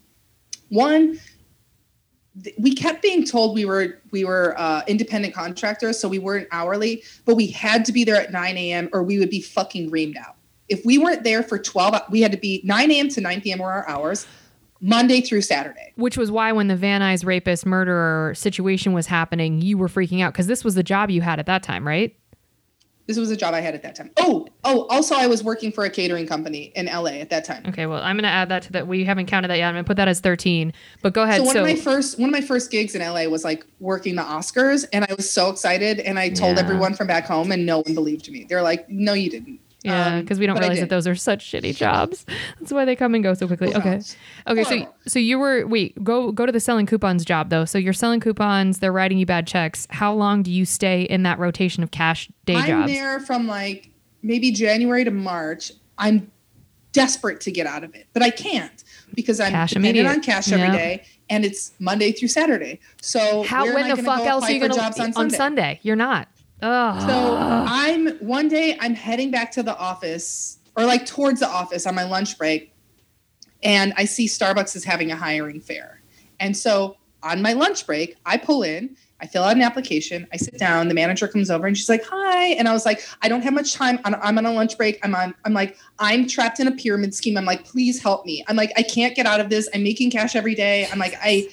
[0.68, 1.18] One,
[2.42, 6.48] th- we kept being told we were we were uh, independent contractors, so we weren't
[6.52, 8.88] hourly, but we had to be there at 9 a.m.
[8.92, 10.35] or we would be fucking reamed out.
[10.68, 13.08] If we weren't there for 12, we had to be 9 a.m.
[13.10, 13.58] to 9 p.m.
[13.60, 14.26] were our hours,
[14.80, 15.92] Monday through Saturday.
[15.96, 20.22] Which was why when the Van Nuys rapist murderer situation was happening, you were freaking
[20.22, 22.14] out because this was the job you had at that time, right?
[23.06, 24.10] This was a job I had at that time.
[24.16, 27.62] Oh, oh, also I was working for a catering company in LA at that time.
[27.68, 28.88] Okay, well, I'm gonna add that to that.
[28.88, 29.68] We haven't counted that yet.
[29.68, 30.72] I'm gonna put that as 13.
[31.02, 31.36] But go ahead.
[31.38, 33.64] So one So, of my first one of my first gigs in LA was like
[33.78, 36.64] working the Oscars and I was so excited and I told Yeah.
[36.64, 38.44] everyone from back home and no one believed me.
[38.48, 41.44] They're like, "No, you didn't." Yeah, Um, because we don't realize that those are such
[41.50, 42.26] shitty jobs.
[42.60, 43.68] That's why they come and go so quickly.
[43.72, 44.00] Those Okay,
[44.62, 44.64] okay.
[44.84, 46.02] So, so you were wait.
[46.04, 47.64] Go go to the selling coupons job though.
[47.64, 48.80] So you're selling coupons.
[48.80, 49.86] They're writing you bad checks.
[49.90, 52.92] How long do you stay in that rotation of cash day I'm jobs?
[52.92, 53.90] there from like
[54.22, 55.72] maybe January to March.
[55.98, 56.30] I'm
[56.92, 58.82] desperate to get out of it, but I can't
[59.14, 60.10] because I'm Cash dependent immediate.
[60.12, 60.76] on cash every Yeah.
[60.76, 62.80] day, and it's Monday through Saturday.
[63.00, 65.36] So How when the fuck else are you gonna jobs on on Sunday?
[65.36, 65.80] Sunday?
[65.82, 66.28] You're not.
[66.62, 71.48] Oh, So I'm one day I'm heading back to the office or like towards the
[71.48, 72.72] office on my lunch break,
[73.62, 76.00] and I see Starbucks is having a hiring fair.
[76.40, 80.36] And so on my lunch break, I pull in, I fill out an application, I
[80.36, 83.28] sit down, the manager comes over and she's like, "Hi," and I was like, "I
[83.28, 83.98] don't have much time.
[84.04, 84.98] I'm, on a lunch break.
[85.02, 85.34] I'm on.
[85.44, 87.36] I'm like, I'm trapped in a pyramid scheme.
[87.38, 88.44] I'm like, please help me.
[88.48, 89.68] I'm like, I can't get out of this.
[89.74, 90.88] I'm making cash every day.
[90.90, 91.48] I'm like, I."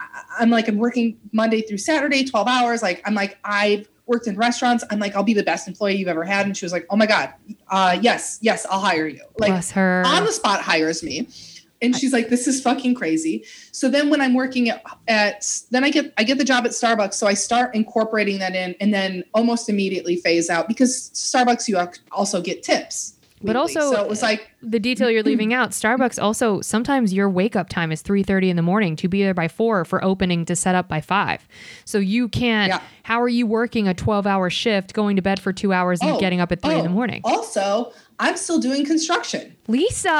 [0.00, 2.82] I- I'm like, I'm working Monday through Saturday, 12 hours.
[2.82, 4.82] Like, I'm like, I've worked in restaurants.
[4.90, 6.46] I'm like, I'll be the best employee you've ever had.
[6.46, 7.32] And she was like, Oh my God,
[7.68, 9.22] uh, yes, yes, I'll hire you.
[9.38, 10.02] Like, bless her.
[10.06, 11.28] on the spot hires me.
[11.80, 13.44] And she's like, this is fucking crazy.
[13.70, 16.72] So then when I'm working at, at then I get I get the job at
[16.72, 17.14] Starbucks.
[17.14, 21.78] So I start incorporating that in and then almost immediately phase out because Starbucks you
[22.10, 23.17] also get tips.
[23.42, 27.28] But also- so it was like the detail you're leaving out starbucks also sometimes your
[27.30, 30.44] wake up time is 3.30 in the morning to be there by 4 for opening
[30.46, 31.46] to set up by 5
[31.84, 32.80] so you can't Yeah.
[33.04, 36.10] how are you working a 12 hour shift going to bed for two hours and
[36.12, 39.54] oh, getting up at 3 in the oh, morning Also, I'm still doing construction.
[39.68, 40.10] lisa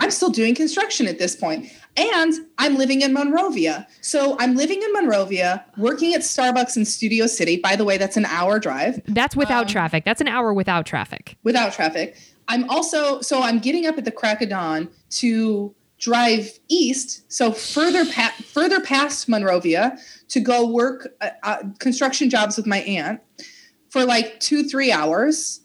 [0.00, 1.66] I'm still doing construction at this point.
[1.96, 3.86] And I'm living in Monrovia.
[4.00, 7.56] So I'm living in Monrovia, working at Starbucks in Studio City.
[7.60, 9.00] By the way, that's an hour drive.
[9.08, 12.16] that's without Um, traffic that's an hour without traffic without traffic.
[12.50, 17.52] I'm also so I'm getting up at the crack of dawn to drive east, so
[17.52, 19.96] further pa- further past Monrovia
[20.28, 23.20] to go work uh, uh, construction jobs with my aunt
[23.88, 25.60] for like two three hours.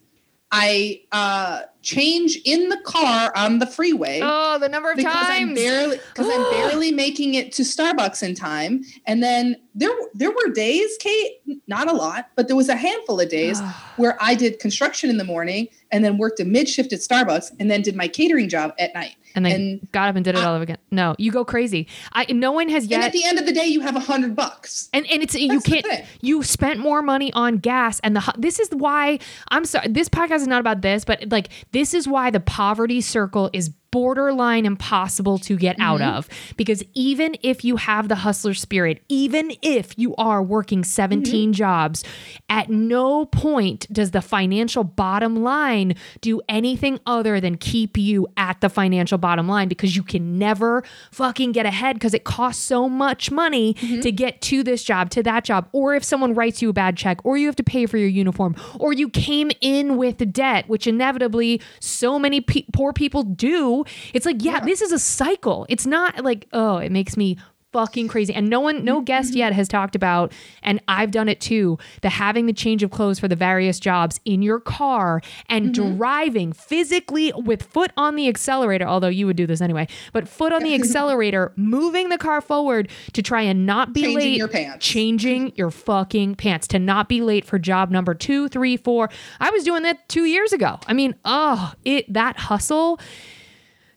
[0.57, 5.47] I uh, change in the car on the freeway oh the number of because I'm
[5.47, 8.83] times barely because I'm barely making it to Starbucks in time.
[9.05, 13.19] And then there there were days, Kate, not a lot, but there was a handful
[13.19, 13.59] of days
[13.97, 17.51] where I did construction in the morning and then worked a mid shift at Starbucks
[17.59, 19.15] and then did my catering job at night.
[19.35, 21.45] And then and- got up and did it I- all over again no you go
[21.45, 22.97] crazy i no one has yet.
[22.97, 24.89] And at the end of the day, you have a hundred bucks.
[24.93, 28.33] And and it's you That's the can't you spent more money on gas and the
[28.37, 29.19] this is why
[29.49, 33.01] I'm sorry this podcast is not about this but like this is why the poverty
[33.01, 36.17] circle is borderline impossible to get out Mm-hmm.
[36.17, 36.27] of
[36.57, 41.51] because even if you have the hustler spirit even if you are working 17 Mm-hmm.
[41.53, 42.03] jobs
[42.49, 48.59] at no point does the financial bottom line do anything other than keep you at
[48.59, 52.89] the financial bottom line because you can never fucking get ahead because it costs so
[52.89, 54.01] much money Mm-hmm.
[54.01, 56.97] to get to this job, to that job, or if someone writes you a bad
[56.97, 60.67] check, or you have to pay for your uniform, or you came in with debt,
[60.67, 63.84] which inevitably so many pe- poor people do.
[64.13, 65.65] It's like, yeah, this is a cycle.
[65.69, 67.37] It's not like, oh, it makes me
[67.75, 68.33] fucking crazy.
[68.33, 69.03] And no one, no mm-hmm.
[69.03, 70.31] guest yet has talked about,
[70.63, 74.17] and I've done it too, the having the change of clothes for the various jobs
[74.23, 75.97] in your car and mm-hmm.
[75.97, 80.53] driving physically with foot on the accelerator, although you would do this anyway, but foot
[80.53, 84.37] on the accelerator, moving the car forward to try and not be Changing late.
[84.37, 84.85] your pants.
[84.85, 89.09] Changing your fucking pants to not be late for job number two, three, four.
[89.41, 90.79] I was doing that two years ago.
[90.87, 93.01] I mean, oh, it that hustle,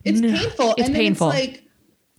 [0.09, 0.75] It's No, painful.
[0.79, 1.31] it's and painful.
[1.31, 1.64] it's like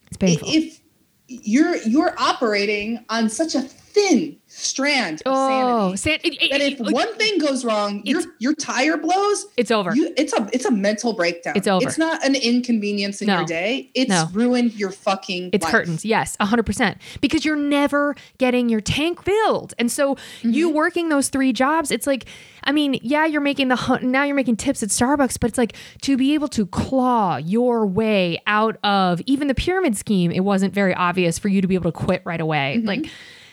[0.08, 0.48] it's painful.
[0.52, 0.80] if
[1.28, 5.98] you're you're operating on such a thin strand Oh, sanity.
[5.98, 9.46] san- it- That it- if it- one thing goes wrong, your your tire blows.
[9.58, 9.96] it's over.
[9.96, 11.54] You, it's a it's a mental breakdown.
[11.56, 11.88] It's over.
[11.88, 13.38] It's not an inconvenience in No.
[13.38, 13.90] your day.
[13.94, 14.28] It's No.
[14.34, 15.50] ruined your fucking.
[15.54, 15.72] It's life.
[15.72, 16.06] curtains.
[16.06, 16.98] Yes, 100%.
[17.22, 19.74] Because you're never getting your tank filled.
[19.80, 20.52] And so Mm-hmm.
[20.52, 22.26] you working those three jobs, it's like,
[22.64, 25.74] I mean, yeah, you're making the, now you're making tips at Starbucks, but it's like
[26.02, 30.74] to be able to claw your way out of even the pyramid scheme, it wasn't
[30.74, 32.82] very obvious for you to be able to quit right away.
[32.84, 33.08] Like,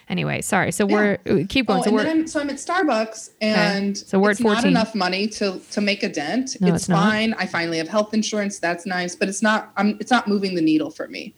[0.08, 0.72] anyway, sorry.
[0.72, 1.80] So we're, keep going.
[1.80, 4.94] Oh, so we're, I'm, so I'm at Starbucks, and So we're at it's not enough
[4.94, 6.56] money to to make a dent.
[6.60, 7.34] No, it's, it's fine.
[7.34, 8.58] I finally have health insurance.
[8.58, 9.72] That's nice, but it's not.
[9.76, 9.96] I'm.
[10.00, 11.34] It's not moving the needle for me.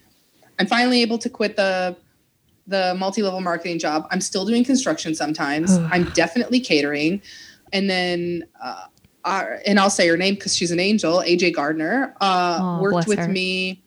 [0.59, 1.95] I'm finally able to quit the
[2.67, 4.07] the multi level marketing job.
[4.11, 5.77] I'm still doing construction sometimes.
[5.91, 7.21] I'm definitely catering,
[7.73, 8.45] and then.
[8.61, 8.85] Uh,
[9.65, 11.17] and I'll say her name because she's an angel.
[11.17, 13.27] AJ Gardner uh, Aw, worked with her.
[13.27, 13.83] me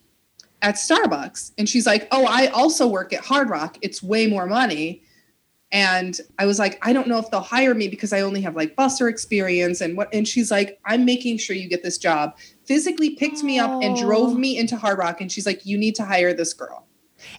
[0.63, 3.77] at Starbucks, and she's like, "Oh, I also work at Hard Rock.
[3.83, 5.03] It's way more money."
[5.71, 8.55] And I was like, I don't know if they'll hire me because I only have
[8.55, 10.07] like busser experience and what.
[10.13, 12.37] And she's like, I'm making sure you get this job.
[12.65, 14.01] Physically picked me up and Oh.
[14.03, 15.19] drove me into Hard Rock.
[15.19, 16.85] And she's like, you need to hire this girl.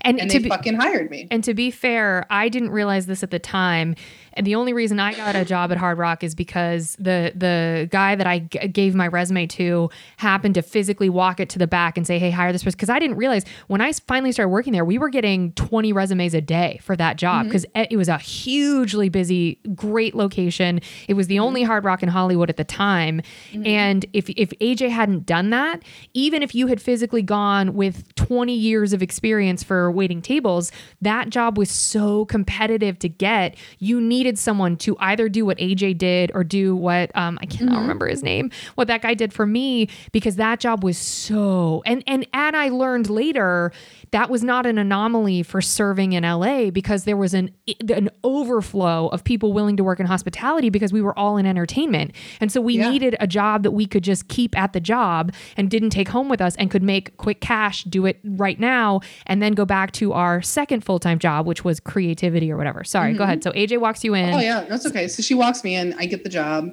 [0.01, 1.29] and, And to they be, fucking hired me.
[1.31, 3.95] And to be fair, I didn't realize this at the time.
[4.37, 7.88] And the only reason I got a job at Hard Rock is because the the
[7.90, 11.66] guy that I g- gave my resume to happened to physically walk it to the
[11.66, 14.51] back and say, "Hey, hire this person." Because I didn't realize when I finally started
[14.51, 17.49] working there, we were getting 20 resumes a day for that job mm-hmm.
[17.49, 20.81] because it was a hugely busy, great location.
[21.09, 21.44] It was the mm-hmm.
[21.44, 23.23] only Hard Rock in Hollywood at the time.
[23.53, 23.66] Mm-hmm.
[23.66, 28.55] And if if AJ hadn't done that, even if you had physically gone with 20
[28.55, 33.57] years of experience for waiting tables, that job was so competitive to get.
[33.79, 37.81] You needed someone to either do what AJ did or do what um, I cannot
[37.81, 42.03] remember his name, what that guy did for me, because that job was so and
[42.07, 43.71] and and I learned later
[44.13, 47.51] that was not an anomaly for serving in LA because there was an
[47.91, 52.13] an overflow of people willing to work in hospitality because we were all in entertainment.
[52.41, 52.91] And so we Yeah.
[52.91, 56.29] needed a job that we could just keep at the job and didn't take home
[56.29, 59.93] with us and could make quick cash, do it right now, and then go back
[59.93, 62.85] to our second full time job, which was creativity or whatever.
[62.85, 63.43] Sorry, go ahead.
[63.43, 64.35] So AJ walks you in.
[64.35, 64.64] Oh, yeah.
[64.64, 65.09] That's okay.
[65.09, 65.94] So she walks me in.
[65.94, 66.70] I get the job,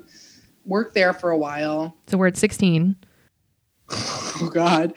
[0.66, 1.98] work there for a while.
[2.08, 2.96] So we're at 16.
[3.90, 4.94] Oh, God.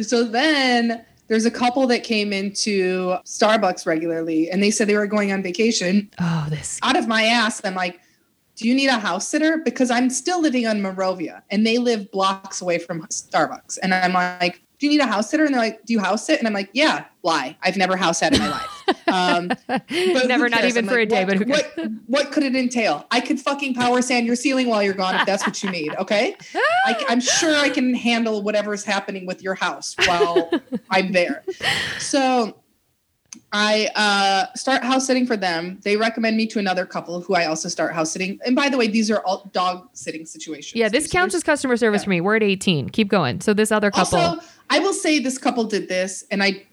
[0.00, 5.06] So then there's a couple that came into Starbucks regularly and they said they were
[5.06, 6.10] going on vacation.
[6.20, 6.78] Oh, this.
[6.82, 7.64] out of my ass.
[7.64, 8.00] I'm like,
[8.56, 9.58] do you need a house sitter?
[9.58, 13.78] Because I'm still living on Monrovia and they live blocks away from Starbucks.
[13.82, 15.44] And I'm like, do you need a house sitter?
[15.44, 16.38] And they're like, do you house sit?
[16.38, 17.56] And I'm like, yeah, why?
[17.62, 19.08] I've never house sat in my life.
[19.08, 22.44] Um, but Never, not even I'm for like, a day, what, but what, what could
[22.44, 23.06] it entail?
[23.10, 25.94] I could fucking power sand your ceiling while you're gone if that's what you need.
[25.96, 26.34] Okay.
[26.86, 30.50] I, I'm sure I can handle whatever's happening with your house while
[30.90, 31.44] I'm there.
[31.98, 32.56] So
[33.52, 35.80] I uh, start house sitting for them.
[35.82, 38.38] They recommend me to another couple who I also start house sitting.
[38.46, 40.78] And by the way, these are all dog sitting situations.
[40.78, 42.04] Yeah, this counts as customer service yeah.
[42.04, 42.20] for me.
[42.20, 42.90] We're at 18.
[42.90, 43.40] Keep going.
[43.40, 44.18] So this other couple.
[44.18, 46.64] Also, I will say this couple did this, and I,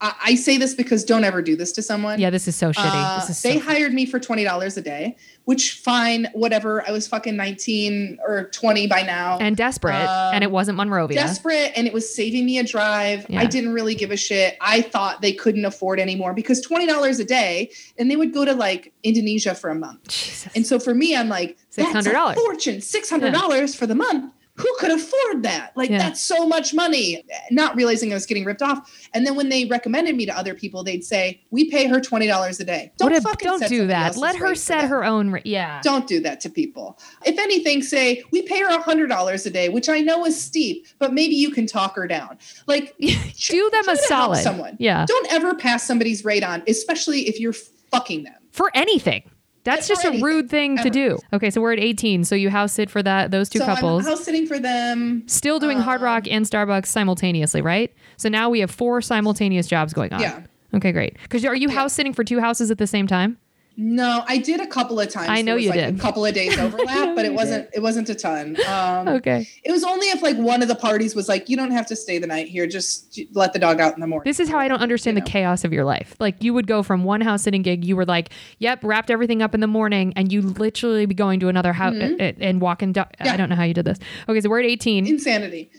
[0.00, 2.18] I, I say this because don't ever do this to someone.
[2.20, 2.80] yeah, this is so shitty.
[2.84, 6.86] Uh, this is they so hired me for twenty dollars a day, which fine, whatever.
[6.88, 9.94] I was fucking nineteen or twenty by now, and desperate.
[9.96, 11.18] Um, and it wasn't Monrovia.
[11.18, 13.26] desperate, and it was saving me a drive.
[13.28, 13.40] Yeah.
[13.40, 14.56] I didn't really give a shit.
[14.60, 18.44] I thought they couldn't afford anymore because twenty dollars a day, and they would go
[18.44, 20.06] to like Indonesia for a month.
[20.08, 20.54] Jesus.
[20.54, 22.34] And so for me, I'm like, that's a $600.
[22.36, 24.32] fortune, six hundred dollars for the month.
[24.60, 25.72] Who could afford that?
[25.76, 25.98] Like Yeah.
[25.98, 27.24] that's so much money.
[27.50, 28.90] Not realizing I was getting ripped off.
[29.14, 32.26] And then when they recommended me to other people, they'd say, "We pay her twenty
[32.26, 34.16] dollars a day." Don't a- fucking don't do that.
[34.16, 35.30] Let her set her own.
[35.30, 35.80] Ra- yeah.
[35.82, 36.98] Don't do that to people.
[37.24, 40.86] If anything, say we pay her hundred dollars a day, which I know is steep,
[40.98, 42.38] but maybe you can talk her down.
[42.66, 42.94] Like
[43.48, 44.42] do them a solid.
[44.42, 44.76] Someone.
[44.78, 45.06] Yeah.
[45.06, 47.54] Don't ever pass somebody's rate on, especially if you're
[47.90, 48.34] fucking them.
[48.52, 49.22] For anything.
[49.64, 51.18] That's just a rude thing to do.
[51.32, 52.24] Okay, so we're at 18.
[52.24, 54.06] So you house sit for that those two so couples.
[54.06, 55.22] I'm house sitting for them.
[55.26, 57.92] Still doing Hard Rock um, and Starbucks simultaneously, right?
[58.16, 60.20] So now we have four simultaneous jobs going on.
[60.20, 60.42] Yeah.
[60.74, 61.16] Okay, great.
[61.22, 63.38] Because are you house sitting for two houses at the same time?
[63.82, 65.30] No, I did a couple of times.
[65.30, 65.96] I know you like, did.
[65.96, 67.70] A couple of days overlap, but it wasn't.
[67.72, 68.56] It wasn't a ton.
[68.68, 69.48] Um, Okay.
[69.64, 71.96] It was only if like one of the parties was like, "You don't have to
[71.96, 72.66] stay the night here.
[72.66, 75.22] Just let the dog out in the morning." This is how I don't understand You
[75.22, 75.32] the know.
[75.32, 76.14] chaos of your life.
[76.20, 79.40] Like you would go from one house sitting gig, you were like, "Yep, wrapped everything
[79.40, 82.92] up in the morning," and you literally be going to another house and walking.
[82.92, 83.36] Do- I Mm-hmm.
[83.38, 83.98] Don't know how you did this.
[84.28, 85.70] Okay, so we're at 18 insanity.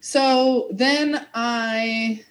[0.00, 2.22] So then I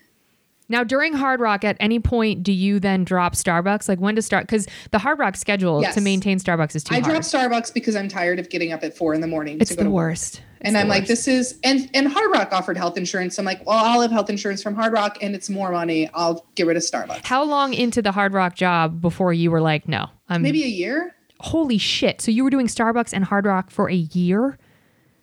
[0.74, 0.84] now.
[0.84, 3.88] During Hard Rock, at any point, do you then drop Starbucks?
[3.88, 4.46] Like when to start?
[4.48, 5.96] Because the Hard Rock schedule Yes.
[5.96, 7.12] to maintain Starbucks is too I hard.
[7.12, 9.76] dropped Starbucks because I'm tired of getting up at four in the morning it's to
[9.78, 10.10] go the to work.
[10.10, 10.42] worst.
[10.62, 13.38] and I'm like, this is and and Hard Rock offered health insurance.
[13.40, 16.10] I'm like, well, I'll have health insurance from Hard Rock, and it's more money.
[16.14, 17.24] I'll get rid of Starbucks.
[17.26, 20.68] How long into the Hard Rock job before you were like, no, I'm Maybe a
[20.68, 21.16] year.
[21.40, 22.20] holy shit.
[22.22, 24.58] So you were doing Starbucks and Hard Rock for a year?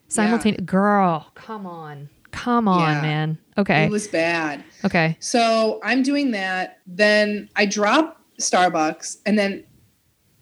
[0.09, 2.09] Simultaneous girl, come on.
[2.33, 3.03] Come on, Yeah.
[3.03, 3.39] man.
[3.61, 3.85] Okay.
[3.85, 4.65] It was bad.
[4.85, 5.17] okay.
[5.21, 6.79] So I'm doing that.
[6.87, 9.65] Then I drop Starbucks, and then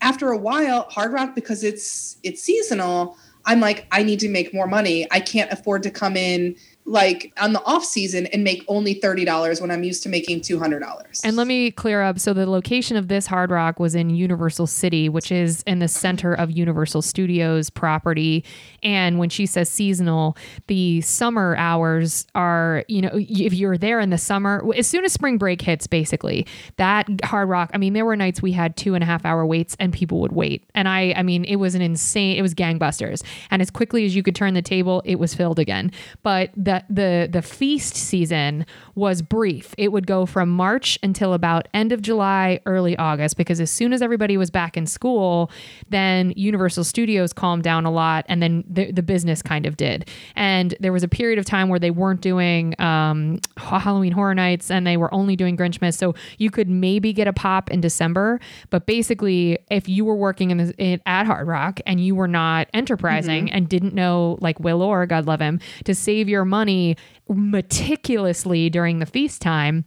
[0.01, 3.17] after a while, Hard Rock because it's it's seasonal.
[3.45, 5.07] I'm like, I need to make more money.
[5.11, 6.55] I can't afford to come in
[6.89, 10.41] like on the off season and make only thirty dollars when I'm used to making
[10.41, 11.21] two hundred dollars.
[11.23, 12.19] And let me clear up.
[12.19, 15.89] So the location of this Hard Rock was in Universal City, which is in the
[15.89, 18.45] center of Universal Studios property.
[18.83, 20.37] And when she says seasonal,
[20.67, 25.13] the summer hours are, you know, if you're there in the summer, as soon as
[25.13, 27.71] spring break hits, basically that Hard Rock.
[27.75, 30.21] I mean, there were nights we had two and a half hour waits, and people
[30.21, 30.65] would wait.
[30.75, 32.39] And I, I mean, it was an insane.
[32.39, 33.23] It was gangbusters.
[33.51, 35.93] And as quickly as you could turn the table, it was filled again.
[36.23, 38.67] But the the the feast season
[38.99, 39.75] was brief.
[39.79, 43.93] It would go from March until about end of July, early August, because as soon
[43.93, 45.51] as everybody was back in school,
[45.89, 50.09] then Universal Studios calmed down a lot, and then the, the business kind of did.
[50.35, 54.71] And there was a period of time where they weren't doing um, Halloween Horror Nights,
[54.71, 55.95] and they were only doing Grinchmas.
[55.95, 58.41] So you could maybe get a pop in December,
[58.71, 62.29] but basically, if you were working in, the, in at Hard Rock and you were
[62.29, 66.97] not enterprising and didn't know, like Will Orr, God love him, to save your money
[67.29, 69.85] meticulously during the feast time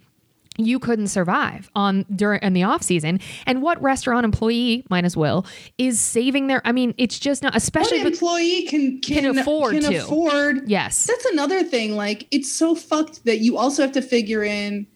[0.58, 3.20] you couldn't survive on during in the off season.
[3.48, 5.46] And what restaurant employee minus will
[5.78, 9.74] is saving their i mean it's just not especially What employee can can, Can afford
[9.82, 9.98] can to.
[9.98, 10.70] afford.
[10.70, 11.06] Yes.
[11.06, 14.88] That's another thing like it's so fucked that you also have to figure in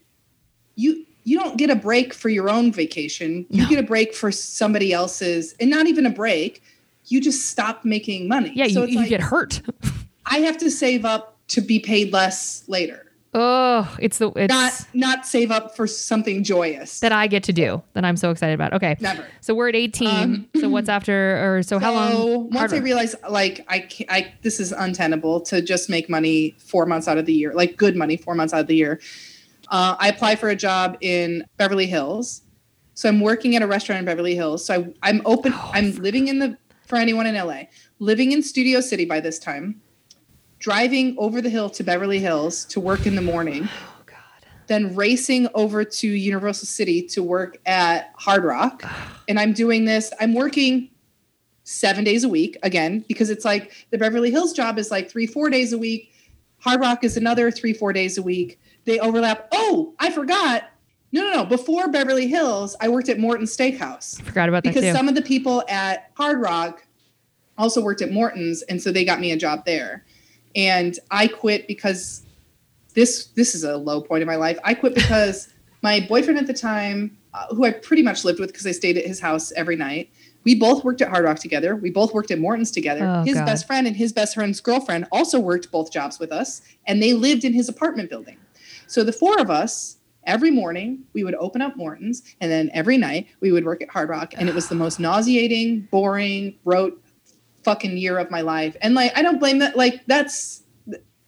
[0.76, 3.48] you you don't get a break for your own vacation.
[3.50, 3.70] You No.
[3.70, 6.62] get a break for somebody else's and not even a break
[7.08, 8.52] you just stop making money.
[8.56, 9.62] Yeah so you, you like, get hurt.
[10.26, 13.02] I have to save up to be paid less later.
[13.38, 17.02] Oh it's the it's not not save up for something joyous.
[17.02, 18.72] that i get to do that i'm so excited about.
[18.72, 18.96] Okay.
[19.02, 19.26] Never.
[19.42, 22.50] So we're at 18 Um, so what's after or so, how So long?
[22.52, 26.86] once I realized like I, can't, I this is untenable to just make money four
[26.86, 29.02] months out of the year, like good money four months out of the year.
[29.70, 32.42] Uh, I apply for a job in Beverly Hills,
[32.94, 34.64] so I'm working at a restaurant in Beverly Hills.
[34.64, 35.52] So I, I'm open.
[35.54, 37.64] Oh, I'm living in the for anyone in LA,
[38.00, 39.82] living in Studio City by this time,
[40.60, 44.16] driving over the hill to Beverly Hills to work in the morning oh god
[44.68, 48.84] then racing over to Universal City to work at Hard Rock.
[49.28, 50.90] And I'm doing this, I'm working
[51.64, 55.28] seven days a week again, because it's like the Beverly Hills job is like three,
[55.28, 56.12] four days a week.
[56.60, 58.60] Hard Rock is another three, four days a week.
[58.86, 59.48] They overlap.
[59.52, 60.70] Oh, I forgot.
[61.12, 61.46] No, no, no.
[61.46, 65.22] Before Beverly Hills, I worked at Morton Steakhouse forgot about that because some of the
[65.22, 66.86] people at Hard Rock
[67.58, 70.05] also worked at Morton's, and so they got me a job there.
[70.56, 72.24] And I quit because
[72.94, 74.58] this this is a low point in my life.
[74.64, 78.52] I quit because my boyfriend at the time, uh, who I pretty much lived with
[78.52, 80.10] because I stayed at his house every night,
[80.46, 81.76] we both worked at Hard Rock together.
[81.76, 83.06] We both worked at Morton's together.
[83.06, 83.46] Oh, his God.
[83.46, 87.14] best friend and his best friend's girlfriend also worked both jobs with us, and they
[87.14, 88.38] lived in his apartment building.
[88.88, 92.98] So the four of us, every morning, we would open up Morton's, and then every
[92.98, 97.02] night we would work at Hard Rock, and it was the most nauseating, boring, rote
[97.66, 98.78] fucking year of my life.
[98.82, 99.76] And like, I don't blame that.
[99.76, 100.62] Like, that's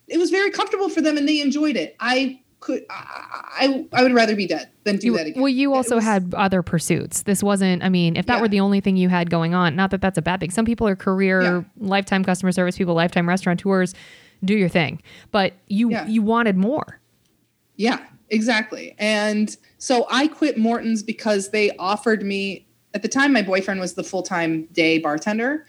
[0.08, 1.98] it was very comfortable for them, and they enjoyed it.
[2.00, 5.42] I could, I, I, I would rather be dead than do You- that again.
[5.42, 7.24] well, you also was- had other pursuits.
[7.24, 8.42] This wasn't, I mean, if that Yeah.
[8.42, 10.50] were the only thing you had going on, not that that's a bad thing.
[10.52, 11.62] Some people are career, Yeah.
[11.78, 13.94] lifetime customer service people, lifetime restaurateurs,
[14.46, 15.02] do your thing.
[15.32, 16.08] But you Yeah.
[16.08, 17.00] you wanted more.
[17.76, 18.96] Yeah, exactly.
[18.98, 23.94] And so I quit Morton's because they offered me at the time my boyfriend was
[23.96, 25.66] the full-time day bartender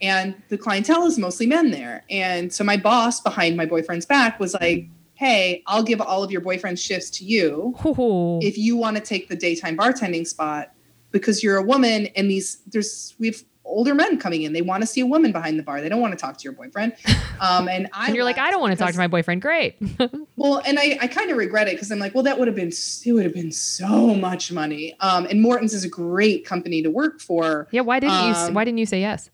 [0.00, 2.04] and the clientele is mostly men there.
[2.10, 6.30] And so my boss behind my boyfriend's back was like, "Hey, I'll give all of
[6.30, 8.38] your boyfriend's shifts to you Ooh.
[8.42, 10.72] if you want to take the daytime bartending spot
[11.12, 14.52] because you're a woman and these there's we have older men coming in.
[14.52, 15.80] They want to see a woman behind the bar.
[15.80, 16.94] They don't want to talk to your boyfriend."
[17.38, 19.42] Um, and I and you're like, I don't want to talk to my boyfriend.
[19.42, 19.76] Great.
[20.36, 22.54] well, and I, I kind of regret it because I'm like, well, that would have
[22.54, 22.72] been
[23.04, 24.96] it would have been so much money.
[25.00, 27.68] Um, and Morton's is a great company to work for.
[27.72, 27.82] yeah.
[27.82, 28.34] Why didn't you?
[28.34, 29.28] Um, Why didn't you say yes?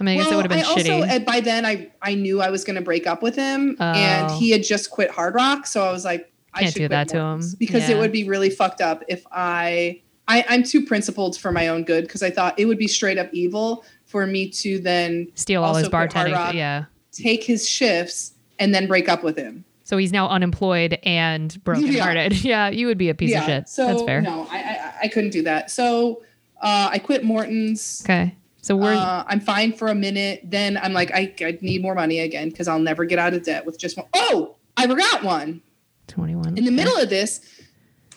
[0.00, 1.08] I mean, I guess it would have been I also shitty.
[1.08, 4.30] and by then I I knew I was going to break up with him, and
[4.30, 4.38] Oh.
[4.38, 7.08] he had just quit Hard Rock, so I was like, I Can't should do that
[7.08, 7.42] to him.
[7.58, 7.96] Because Yeah.
[7.96, 10.00] it would be really fucked up if I.
[10.28, 13.18] I, I'm too principled for my own good because I thought it would be straight
[13.18, 16.32] up evil for me to then Steal all his also bartending.
[16.34, 16.54] Rock.
[16.54, 16.84] Yeah.
[17.10, 19.64] take his shifts and then break up with him.
[19.82, 22.44] So he's now unemployed and brokenhearted.
[22.44, 22.68] Yeah.
[22.68, 23.68] you would be a piece of shit.
[23.68, 24.20] So That's fair.
[24.22, 25.72] no, I, I I couldn't do that.
[25.72, 26.22] So
[26.62, 28.02] uh, I quit Morton's.
[28.06, 28.36] Okay.
[28.62, 30.40] So we're Uh, I'm fine for a minute.
[30.44, 33.42] Then I'm like, I, I need more money again because I'll never get out of
[33.42, 34.06] debt with just one.
[34.14, 35.60] Oh, I forgot one.
[36.08, 36.56] 21.
[36.56, 37.40] In the middle of this,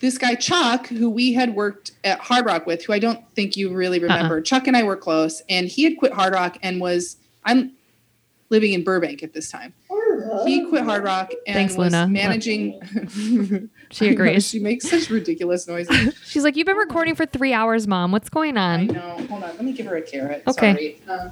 [0.01, 3.57] this guy Chuck, who we had worked at Hard Rock with, who I don't think
[3.57, 4.03] you really Uh-uh.
[4.13, 7.71] remember, Chuck and I were close, and he had quit Hard Rock and was I'm
[8.49, 9.73] living in Burbank at this time.
[10.45, 12.07] He quit Hard Rock and Thanks, was Luna.
[12.07, 12.79] managing.
[13.91, 14.47] She agrees.
[14.47, 16.17] she makes such ridiculous noises.
[16.25, 18.11] She's like, You've been recording for three hours, mom.
[18.11, 18.79] What's going on?
[18.81, 19.17] I know.
[19.29, 19.49] Hold on.
[19.49, 20.43] Let me give her a carrot.
[20.47, 20.73] Okay.
[20.73, 21.01] Sorry.
[21.07, 21.29] Uh,